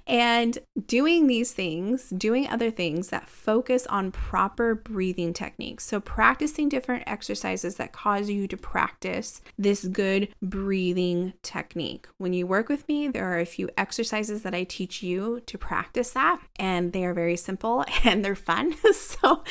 And 0.06 0.60
doing 0.86 1.28
these 1.28 1.54
things, 1.54 2.10
doing 2.10 2.48
other 2.48 2.70
things 2.70 3.10
that 3.10 3.30
focus 3.30 3.88
on 3.88 4.12
proper 4.12 4.76
breathing 4.76 5.34
techniques. 5.34 5.86
So, 5.86 6.00
practicing 6.02 6.68
different 6.68 7.04
exercises 7.08 7.76
that 7.76 7.94
cause 7.94 8.30
you 8.30 8.48
to 8.48 8.58
practice 8.58 9.42
this 9.58 9.86
good 9.86 10.28
breathing 10.42 11.34
technique. 11.42 12.08
When 12.18 12.34
you 12.34 12.46
work 12.46 12.68
with 12.68 12.88
me, 12.90 13.08
there 13.08 13.32
are 13.32 13.40
a 13.40 13.46
few 13.46 13.70
exercises 13.78 14.44
that 14.44 14.54
I 14.54 14.66
teach 14.66 15.02
you 15.02 15.42
to 15.46 15.58
practice 15.58 16.12
that, 16.12 16.42
and 16.60 16.92
they 16.92 17.06
are 17.06 17.14
very 17.14 17.38
simple 17.38 17.86
and 18.04 18.26
they're 18.26 18.36
fun. 18.36 18.76
so, 18.94 19.44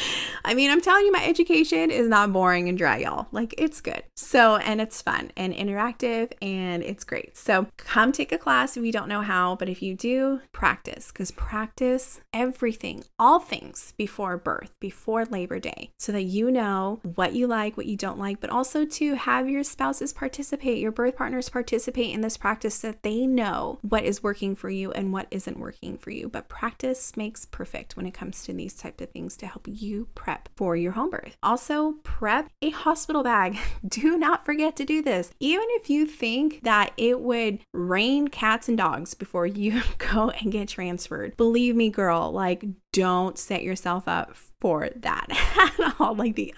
I 0.44 0.52
mean, 0.52 0.70
I'm 0.70 0.82
telling 0.82 1.06
you, 1.06 1.12
my 1.12 1.24
education 1.24 1.90
is 1.90 2.08
not 2.08 2.32
boring 2.32 2.68
and 2.68 2.76
dry, 2.76 2.98
y'all. 2.98 3.28
Like, 3.32 3.54
it's 3.56 3.80
good. 3.80 4.02
So, 4.14 4.56
and 4.56 4.80
it's 4.80 5.00
fun 5.00 5.21
and 5.36 5.54
interactive 5.54 6.32
and 6.40 6.82
it's 6.82 7.04
great. 7.04 7.36
So, 7.36 7.66
come 7.76 8.12
take 8.12 8.32
a 8.32 8.38
class 8.38 8.76
if 8.76 8.84
you 8.84 8.92
don't 8.92 9.08
know 9.08 9.20
how, 9.20 9.56
but 9.56 9.68
if 9.68 9.82
you 9.82 9.94
do, 9.94 10.40
practice 10.52 11.12
because 11.12 11.30
practice 11.30 12.20
everything, 12.32 13.04
all 13.18 13.38
things 13.38 13.94
before 13.96 14.36
birth, 14.36 14.78
before 14.80 15.24
Labor 15.24 15.58
Day, 15.58 15.90
so 15.98 16.12
that 16.12 16.22
you 16.22 16.50
know 16.50 17.00
what 17.02 17.34
you 17.34 17.46
like, 17.46 17.76
what 17.76 17.86
you 17.86 17.96
don't 17.96 18.18
like, 18.18 18.40
but 18.40 18.50
also 18.50 18.84
to 18.84 19.14
have 19.14 19.48
your 19.48 19.64
spouses 19.64 20.12
participate, 20.12 20.78
your 20.78 20.92
birth 20.92 21.16
partners 21.16 21.48
participate 21.48 22.14
in 22.14 22.20
this 22.20 22.36
practice 22.36 22.76
so 22.76 22.88
that 22.88 23.02
they 23.02 23.26
know 23.26 23.78
what 23.82 24.04
is 24.04 24.22
working 24.22 24.54
for 24.56 24.70
you 24.70 24.92
and 24.92 25.12
what 25.12 25.26
isn't 25.30 25.58
working 25.58 25.98
for 25.98 26.10
you. 26.10 26.28
But 26.28 26.48
practice 26.48 27.16
makes 27.16 27.44
perfect 27.46 27.96
when 27.96 28.06
it 28.06 28.14
comes 28.14 28.42
to 28.44 28.52
these 28.52 28.74
types 28.74 29.02
of 29.02 29.10
things 29.10 29.36
to 29.38 29.46
help 29.46 29.66
you 29.68 30.08
prep 30.14 30.48
for 30.56 30.76
your 30.76 30.92
home 30.92 31.10
birth. 31.10 31.36
Also, 31.42 31.92
prep 32.02 32.50
a 32.60 32.70
hospital 32.70 33.22
bag. 33.22 33.58
do 33.86 34.16
not 34.16 34.44
forget 34.44 34.76
to 34.76 34.84
do 34.84 35.02
this. 35.02 35.11
Even 35.40 35.66
if 35.70 35.90
you 35.90 36.06
think 36.06 36.62
that 36.62 36.92
it 36.96 37.20
would 37.20 37.60
rain 37.72 38.28
cats 38.28 38.68
and 38.68 38.78
dogs 38.78 39.14
before 39.14 39.46
you 39.46 39.82
go 39.98 40.30
and 40.30 40.52
get 40.52 40.68
transferred. 40.68 41.36
Believe 41.36 41.76
me, 41.76 41.90
girl, 41.90 42.30
like 42.32 42.64
don't 42.92 43.38
set 43.38 43.62
yourself 43.62 44.06
up 44.06 44.36
for 44.60 44.90
that 44.96 45.26
at 45.80 45.94
all. 46.00 46.14
Like 46.14 46.36
the 46.36 46.54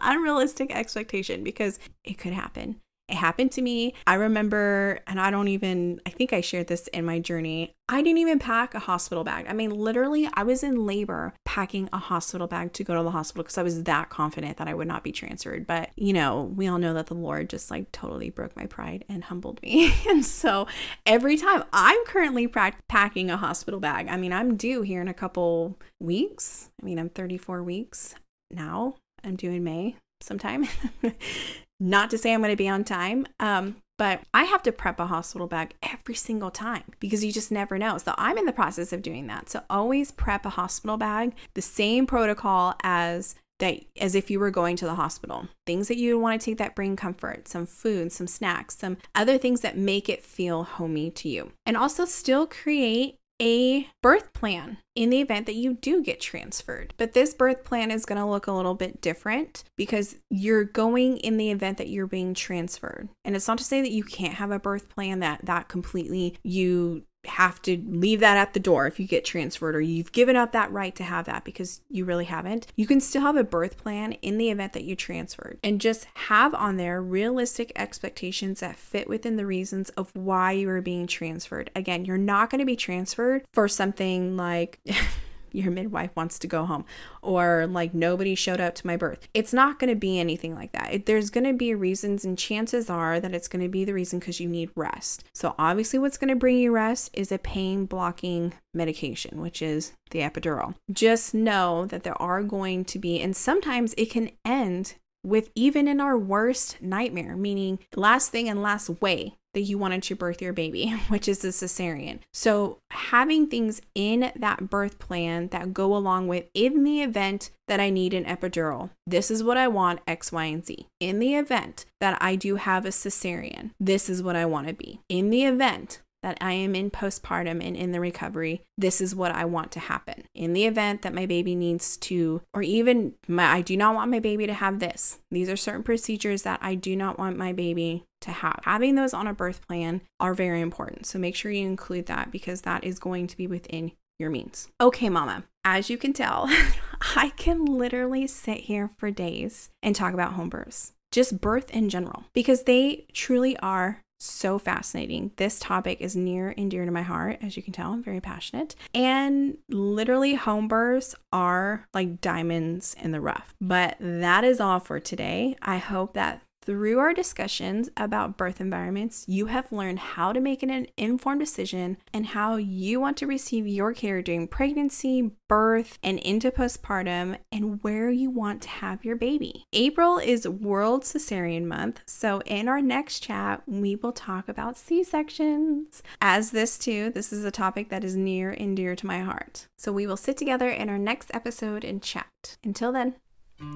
unrealistic 0.00 0.74
expectation 0.74 1.42
because 1.44 1.78
it 2.04 2.18
could 2.18 2.32
happen. 2.32 2.76
It 3.08 3.16
happened 3.16 3.52
to 3.52 3.62
me. 3.62 3.92
I 4.06 4.14
remember, 4.14 5.00
and 5.06 5.20
I 5.20 5.30
don't 5.30 5.48
even, 5.48 6.00
I 6.06 6.10
think 6.10 6.32
I 6.32 6.40
shared 6.40 6.68
this 6.68 6.88
in 6.88 7.04
my 7.04 7.18
journey. 7.18 7.74
I 7.86 8.00
didn't 8.00 8.18
even 8.18 8.38
pack 8.38 8.74
a 8.74 8.78
hospital 8.78 9.24
bag. 9.24 9.44
I 9.46 9.52
mean, 9.52 9.70
literally, 9.70 10.26
I 10.32 10.42
was 10.42 10.62
in 10.62 10.86
labor 10.86 11.34
packing 11.44 11.90
a 11.92 11.98
hospital 11.98 12.46
bag 12.46 12.72
to 12.72 12.84
go 12.84 12.96
to 12.96 13.02
the 13.02 13.10
hospital 13.10 13.42
because 13.42 13.58
I 13.58 13.62
was 13.62 13.82
that 13.82 14.08
confident 14.08 14.56
that 14.56 14.68
I 14.68 14.74
would 14.74 14.88
not 14.88 15.04
be 15.04 15.12
transferred. 15.12 15.66
But, 15.66 15.90
you 15.96 16.14
know, 16.14 16.50
we 16.56 16.66
all 16.66 16.78
know 16.78 16.94
that 16.94 17.08
the 17.08 17.14
Lord 17.14 17.50
just 17.50 17.70
like 17.70 17.92
totally 17.92 18.30
broke 18.30 18.56
my 18.56 18.64
pride 18.64 19.04
and 19.06 19.24
humbled 19.24 19.60
me. 19.62 19.92
and 20.08 20.24
so 20.24 20.66
every 21.04 21.36
time 21.36 21.64
I'm 21.74 22.02
currently 22.06 22.46
pra- 22.46 22.72
packing 22.88 23.30
a 23.30 23.36
hospital 23.36 23.80
bag, 23.80 24.08
I 24.08 24.16
mean, 24.16 24.32
I'm 24.32 24.56
due 24.56 24.80
here 24.80 25.02
in 25.02 25.08
a 25.08 25.14
couple 25.14 25.78
weeks. 26.00 26.70
I 26.80 26.86
mean, 26.86 26.98
I'm 26.98 27.10
34 27.10 27.62
weeks 27.62 28.14
now. 28.50 28.94
I'm 29.22 29.36
due 29.36 29.50
in 29.50 29.62
May 29.62 29.96
sometime. 30.22 30.66
Not 31.84 32.08
to 32.10 32.18
say 32.18 32.32
I'm 32.32 32.40
going 32.40 32.50
to 32.50 32.56
be 32.56 32.68
on 32.68 32.82
time, 32.82 33.26
um, 33.38 33.76
but 33.98 34.22
I 34.32 34.44
have 34.44 34.62
to 34.62 34.72
prep 34.72 34.98
a 34.98 35.06
hospital 35.06 35.46
bag 35.46 35.74
every 35.82 36.14
single 36.14 36.50
time 36.50 36.84
because 36.98 37.22
you 37.22 37.30
just 37.30 37.52
never 37.52 37.76
know. 37.76 37.98
So 37.98 38.14
I'm 38.16 38.38
in 38.38 38.46
the 38.46 38.52
process 38.52 38.90
of 38.94 39.02
doing 39.02 39.26
that. 39.26 39.50
So 39.50 39.60
always 39.68 40.10
prep 40.10 40.46
a 40.46 40.50
hospital 40.50 40.96
bag, 40.96 41.34
the 41.52 41.60
same 41.60 42.06
protocol 42.06 42.74
as 42.82 43.34
that 43.58 43.80
as 44.00 44.14
if 44.14 44.30
you 44.30 44.40
were 44.40 44.50
going 44.50 44.76
to 44.76 44.86
the 44.86 44.94
hospital. 44.94 45.46
Things 45.66 45.88
that 45.88 45.98
you 45.98 46.18
want 46.18 46.40
to 46.40 46.44
take 46.44 46.56
that 46.56 46.74
bring 46.74 46.96
comfort, 46.96 47.48
some 47.48 47.66
food, 47.66 48.12
some 48.12 48.26
snacks, 48.26 48.78
some 48.78 48.96
other 49.14 49.36
things 49.36 49.60
that 49.60 49.76
make 49.76 50.08
it 50.08 50.24
feel 50.24 50.64
homey 50.64 51.10
to 51.10 51.28
you. 51.28 51.52
And 51.66 51.76
also 51.76 52.06
still 52.06 52.46
create 52.46 53.18
a 53.40 53.88
birth 54.02 54.32
plan 54.32 54.78
in 54.94 55.10
the 55.10 55.20
event 55.20 55.46
that 55.46 55.56
you 55.56 55.74
do 55.74 56.02
get 56.02 56.20
transferred. 56.20 56.94
But 56.96 57.12
this 57.12 57.34
birth 57.34 57.64
plan 57.64 57.90
is 57.90 58.06
going 58.06 58.20
to 58.20 58.26
look 58.26 58.46
a 58.46 58.52
little 58.52 58.74
bit 58.74 59.00
different 59.00 59.64
because 59.76 60.16
you're 60.30 60.64
going 60.64 61.16
in 61.18 61.36
the 61.36 61.50
event 61.50 61.78
that 61.78 61.88
you're 61.88 62.06
being 62.06 62.34
transferred. 62.34 63.08
And 63.24 63.34
it's 63.34 63.48
not 63.48 63.58
to 63.58 63.64
say 63.64 63.80
that 63.80 63.90
you 63.90 64.04
can't 64.04 64.34
have 64.34 64.50
a 64.50 64.58
birth 64.58 64.88
plan 64.88 65.18
that 65.20 65.44
that 65.44 65.68
completely 65.68 66.36
you 66.42 67.04
have 67.26 67.60
to 67.62 67.82
leave 67.86 68.20
that 68.20 68.36
at 68.36 68.54
the 68.54 68.60
door 68.60 68.86
if 68.86 68.98
you 68.98 69.06
get 69.06 69.24
transferred 69.24 69.76
or 69.76 69.80
you've 69.80 70.12
given 70.12 70.36
up 70.36 70.52
that 70.52 70.70
right 70.72 70.94
to 70.96 71.04
have 71.04 71.26
that 71.26 71.44
because 71.44 71.80
you 71.88 72.04
really 72.04 72.24
haven't. 72.24 72.66
You 72.76 72.86
can 72.86 73.00
still 73.00 73.22
have 73.22 73.36
a 73.36 73.44
birth 73.44 73.76
plan 73.76 74.12
in 74.12 74.38
the 74.38 74.50
event 74.50 74.72
that 74.72 74.84
you 74.84 74.96
transferred 74.96 75.58
and 75.62 75.80
just 75.80 76.06
have 76.14 76.54
on 76.54 76.76
there 76.76 77.02
realistic 77.02 77.72
expectations 77.76 78.60
that 78.60 78.76
fit 78.76 79.08
within 79.08 79.36
the 79.36 79.46
reasons 79.46 79.90
of 79.90 80.14
why 80.14 80.52
you 80.52 80.68
are 80.68 80.80
being 80.80 81.06
transferred. 81.06 81.70
Again, 81.74 82.04
you're 82.04 82.18
not 82.18 82.50
going 82.50 82.60
to 82.60 82.64
be 82.64 82.76
transferred 82.76 83.44
for 83.52 83.68
something 83.68 84.36
like 84.36 84.78
your 85.54 85.70
midwife 85.70 86.10
wants 86.16 86.38
to 86.40 86.46
go 86.46 86.64
home 86.64 86.84
or 87.22 87.66
like 87.66 87.94
nobody 87.94 88.34
showed 88.34 88.60
up 88.60 88.74
to 88.74 88.86
my 88.86 88.96
birth. 88.96 89.28
It's 89.32 89.52
not 89.52 89.78
going 89.78 89.90
to 89.90 89.96
be 89.96 90.18
anything 90.18 90.54
like 90.54 90.72
that. 90.72 90.92
It, 90.92 91.06
there's 91.06 91.30
going 91.30 91.44
to 91.44 91.52
be 91.52 91.74
reasons, 91.74 92.24
and 92.24 92.36
chances 92.36 92.90
are 92.90 93.20
that 93.20 93.34
it's 93.34 93.48
going 93.48 93.62
to 93.62 93.68
be 93.68 93.84
the 93.84 93.94
reason 93.94 94.18
because 94.18 94.40
you 94.40 94.48
need 94.48 94.70
rest. 94.74 95.24
So, 95.34 95.54
obviously, 95.58 95.98
what's 95.98 96.18
going 96.18 96.28
to 96.28 96.36
bring 96.36 96.58
you 96.58 96.72
rest 96.72 97.10
is 97.12 97.30
a 97.32 97.38
pain 97.38 97.86
blocking 97.86 98.54
medication, 98.72 99.40
which 99.40 99.62
is 99.62 99.92
the 100.10 100.20
epidural. 100.20 100.74
Just 100.90 101.34
know 101.34 101.86
that 101.86 102.02
there 102.02 102.20
are 102.20 102.42
going 102.42 102.84
to 102.86 102.98
be, 102.98 103.20
and 103.20 103.36
sometimes 103.36 103.94
it 103.96 104.10
can 104.10 104.30
end 104.44 104.94
with 105.24 105.50
even 105.54 105.88
in 105.88 106.00
our 106.00 106.18
worst 106.18 106.82
nightmare, 106.82 107.36
meaning 107.36 107.78
last 107.96 108.30
thing 108.30 108.48
and 108.48 108.62
last 108.62 108.90
way 109.00 109.36
that 109.54 109.62
you 109.62 109.78
wanted 109.78 110.02
to 110.04 110.14
birth 110.14 110.42
your 110.42 110.52
baby, 110.52 110.90
which 111.08 111.28
is 111.28 111.44
a 111.44 111.48
cesarean. 111.48 112.20
So, 112.32 112.78
having 112.90 113.48
things 113.48 113.80
in 113.94 114.32
that 114.36 114.68
birth 114.70 114.98
plan 114.98 115.48
that 115.48 115.74
go 115.74 115.96
along 115.96 116.28
with 116.28 116.46
in 116.54 116.84
the 116.84 117.02
event 117.02 117.50
that 117.66 117.80
I 117.80 117.90
need 117.90 118.12
an 118.12 118.24
epidural, 118.24 118.90
this 119.06 119.30
is 119.30 119.42
what 119.42 119.56
I 119.56 119.68
want 119.68 120.00
X, 120.06 120.30
Y, 120.30 120.44
and 120.44 120.64
Z. 120.64 120.86
In 121.00 121.18
the 121.18 121.34
event 121.34 121.86
that 122.00 122.18
I 122.20 122.36
do 122.36 122.56
have 122.56 122.84
a 122.84 122.90
cesarean, 122.90 123.70
this 123.80 124.10
is 124.10 124.22
what 124.22 124.36
I 124.36 124.44
want 124.44 124.68
to 124.68 124.74
be. 124.74 125.00
In 125.08 125.30
the 125.30 125.44
event 125.44 126.00
that 126.24 126.38
I 126.40 126.54
am 126.54 126.74
in 126.74 126.90
postpartum 126.90 127.62
and 127.62 127.76
in 127.76 127.92
the 127.92 128.00
recovery, 128.00 128.62
this 128.78 129.02
is 129.02 129.14
what 129.14 129.30
I 129.32 129.44
want 129.44 129.70
to 129.72 129.78
happen. 129.78 130.24
In 130.34 130.54
the 130.54 130.64
event 130.64 131.02
that 131.02 131.12
my 131.12 131.26
baby 131.26 131.54
needs 131.54 131.98
to, 131.98 132.40
or 132.54 132.62
even 132.62 133.12
my, 133.28 133.44
I 133.44 133.60
do 133.60 133.76
not 133.76 133.94
want 133.94 134.10
my 134.10 134.20
baby 134.20 134.46
to 134.46 134.54
have 134.54 134.78
this, 134.78 135.18
these 135.30 135.50
are 135.50 135.56
certain 135.56 135.82
procedures 135.82 136.42
that 136.42 136.60
I 136.62 136.76
do 136.76 136.96
not 136.96 137.18
want 137.18 137.36
my 137.36 137.52
baby 137.52 138.04
to 138.22 138.32
have. 138.32 138.60
Having 138.62 138.94
those 138.94 139.12
on 139.12 139.26
a 139.26 139.34
birth 139.34 139.66
plan 139.68 140.00
are 140.18 140.32
very 140.32 140.62
important. 140.62 141.04
So 141.04 141.18
make 141.18 141.36
sure 141.36 141.52
you 141.52 141.66
include 141.66 142.06
that 142.06 142.32
because 142.32 142.62
that 142.62 142.84
is 142.84 142.98
going 142.98 143.26
to 143.26 143.36
be 143.36 143.46
within 143.46 143.92
your 144.18 144.30
means. 144.30 144.68
Okay, 144.80 145.10
mama, 145.10 145.44
as 145.62 145.90
you 145.90 145.98
can 145.98 146.14
tell, 146.14 146.48
I 147.16 147.34
can 147.36 147.66
literally 147.66 148.26
sit 148.26 148.60
here 148.60 148.90
for 148.96 149.10
days 149.10 149.68
and 149.82 149.94
talk 149.94 150.14
about 150.14 150.32
home 150.32 150.48
births, 150.48 150.92
just 151.12 151.42
birth 151.42 151.70
in 151.70 151.90
general, 151.90 152.24
because 152.32 152.62
they 152.62 153.04
truly 153.12 153.58
are 153.58 154.00
so 154.24 154.58
fascinating. 154.58 155.32
This 155.36 155.58
topic 155.58 156.00
is 156.00 156.16
near 156.16 156.54
and 156.56 156.70
dear 156.70 156.84
to 156.84 156.90
my 156.90 157.02
heart. 157.02 157.38
As 157.42 157.56
you 157.56 157.62
can 157.62 157.72
tell, 157.72 157.92
I'm 157.92 158.02
very 158.02 158.20
passionate. 158.20 158.74
And 158.94 159.58
literally, 159.68 160.34
home 160.34 160.68
births 160.68 161.14
are 161.32 161.88
like 161.92 162.20
diamonds 162.20 162.96
in 163.00 163.12
the 163.12 163.20
rough. 163.20 163.54
But 163.60 163.96
that 164.00 164.44
is 164.44 164.60
all 164.60 164.80
for 164.80 165.00
today. 165.00 165.56
I 165.62 165.78
hope 165.78 166.14
that 166.14 166.42
through 166.64 166.98
our 166.98 167.12
discussions 167.12 167.90
about 167.96 168.36
birth 168.36 168.60
environments, 168.60 169.24
you 169.28 169.46
have 169.46 169.70
learned 169.70 169.98
how 169.98 170.32
to 170.32 170.40
make 170.40 170.62
an 170.62 170.86
informed 170.96 171.40
decision 171.40 171.98
and 172.12 172.26
how 172.26 172.56
you 172.56 172.98
want 173.00 173.16
to 173.18 173.26
receive 173.26 173.66
your 173.66 173.92
care 173.92 174.22
during 174.22 174.48
pregnancy, 174.48 175.32
birth, 175.48 175.98
and 176.02 176.18
into 176.20 176.50
postpartum, 176.50 177.36
and 177.52 177.82
where 177.82 178.10
you 178.10 178.30
want 178.30 178.62
to 178.62 178.68
have 178.68 179.04
your 179.04 179.16
baby. 179.16 179.64
April 179.72 180.18
is 180.18 180.48
World 180.48 181.02
Cesarean 181.04 181.66
Month, 181.66 182.00
so 182.06 182.40
in 182.46 182.68
our 182.68 182.80
next 182.80 183.20
chat, 183.20 183.62
we 183.66 183.94
will 183.96 184.12
talk 184.12 184.48
about 184.48 184.78
C 184.78 185.04
sections. 185.04 186.02
As 186.20 186.50
this, 186.50 186.78
too, 186.78 187.10
this 187.10 187.32
is 187.32 187.44
a 187.44 187.50
topic 187.50 187.90
that 187.90 188.04
is 188.04 188.16
near 188.16 188.50
and 188.50 188.76
dear 188.76 188.96
to 188.96 189.06
my 189.06 189.20
heart. 189.20 189.68
So 189.76 189.92
we 189.92 190.06
will 190.06 190.16
sit 190.16 190.36
together 190.36 190.68
in 190.68 190.88
our 190.88 190.98
next 190.98 191.30
episode 191.34 191.84
and 191.84 192.02
chat. 192.02 192.56
Until 192.64 192.92
then, 192.92 193.16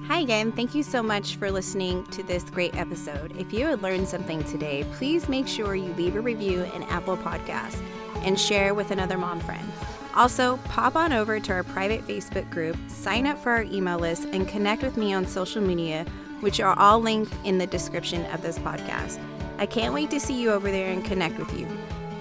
Hi 0.07 0.19
again. 0.19 0.51
Thank 0.51 0.75
you 0.75 0.83
so 0.83 1.01
much 1.01 1.37
for 1.37 1.49
listening 1.49 2.03
to 2.07 2.21
this 2.21 2.43
great 2.43 2.75
episode. 2.75 3.37
If 3.37 3.53
you 3.53 3.65
had 3.67 3.81
learned 3.81 4.09
something 4.09 4.43
today, 4.43 4.85
please 4.95 5.29
make 5.29 5.47
sure 5.47 5.73
you 5.73 5.93
leave 5.93 6.17
a 6.17 6.21
review 6.21 6.63
in 6.75 6.83
Apple 6.83 7.15
Podcasts 7.15 7.81
and 8.23 8.37
share 8.37 8.73
with 8.73 8.91
another 8.91 9.17
mom 9.17 9.39
friend. 9.39 9.71
Also, 10.15 10.57
pop 10.65 10.97
on 10.97 11.13
over 11.13 11.39
to 11.39 11.53
our 11.53 11.63
private 11.63 12.05
Facebook 12.05 12.49
group, 12.49 12.75
sign 12.89 13.25
up 13.25 13.37
for 13.37 13.51
our 13.51 13.63
email 13.63 13.97
list, 13.97 14.25
and 14.25 14.49
connect 14.49 14.83
with 14.83 14.97
me 14.97 15.13
on 15.13 15.25
social 15.25 15.61
media, 15.61 16.05
which 16.41 16.59
are 16.59 16.77
all 16.77 16.99
linked 16.99 17.33
in 17.45 17.57
the 17.57 17.67
description 17.67 18.25
of 18.33 18.41
this 18.41 18.59
podcast. 18.59 19.17
I 19.59 19.65
can't 19.65 19.93
wait 19.93 20.09
to 20.09 20.19
see 20.19 20.41
you 20.41 20.51
over 20.51 20.71
there 20.71 20.91
and 20.91 21.05
connect 21.05 21.39
with 21.39 21.57
you. 21.57 21.67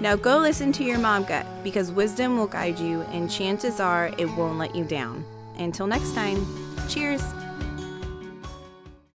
Now 0.00 0.14
go 0.14 0.38
listen 0.38 0.70
to 0.72 0.84
your 0.84 0.98
mom 0.98 1.24
gut 1.24 1.46
because 1.64 1.90
wisdom 1.90 2.36
will 2.36 2.46
guide 2.46 2.78
you, 2.78 3.02
and 3.10 3.28
chances 3.28 3.80
are 3.80 4.12
it 4.16 4.26
won't 4.36 4.58
let 4.58 4.76
you 4.76 4.84
down. 4.84 5.24
Until 5.56 5.88
next 5.88 6.14
time, 6.14 6.46
cheers. 6.88 7.22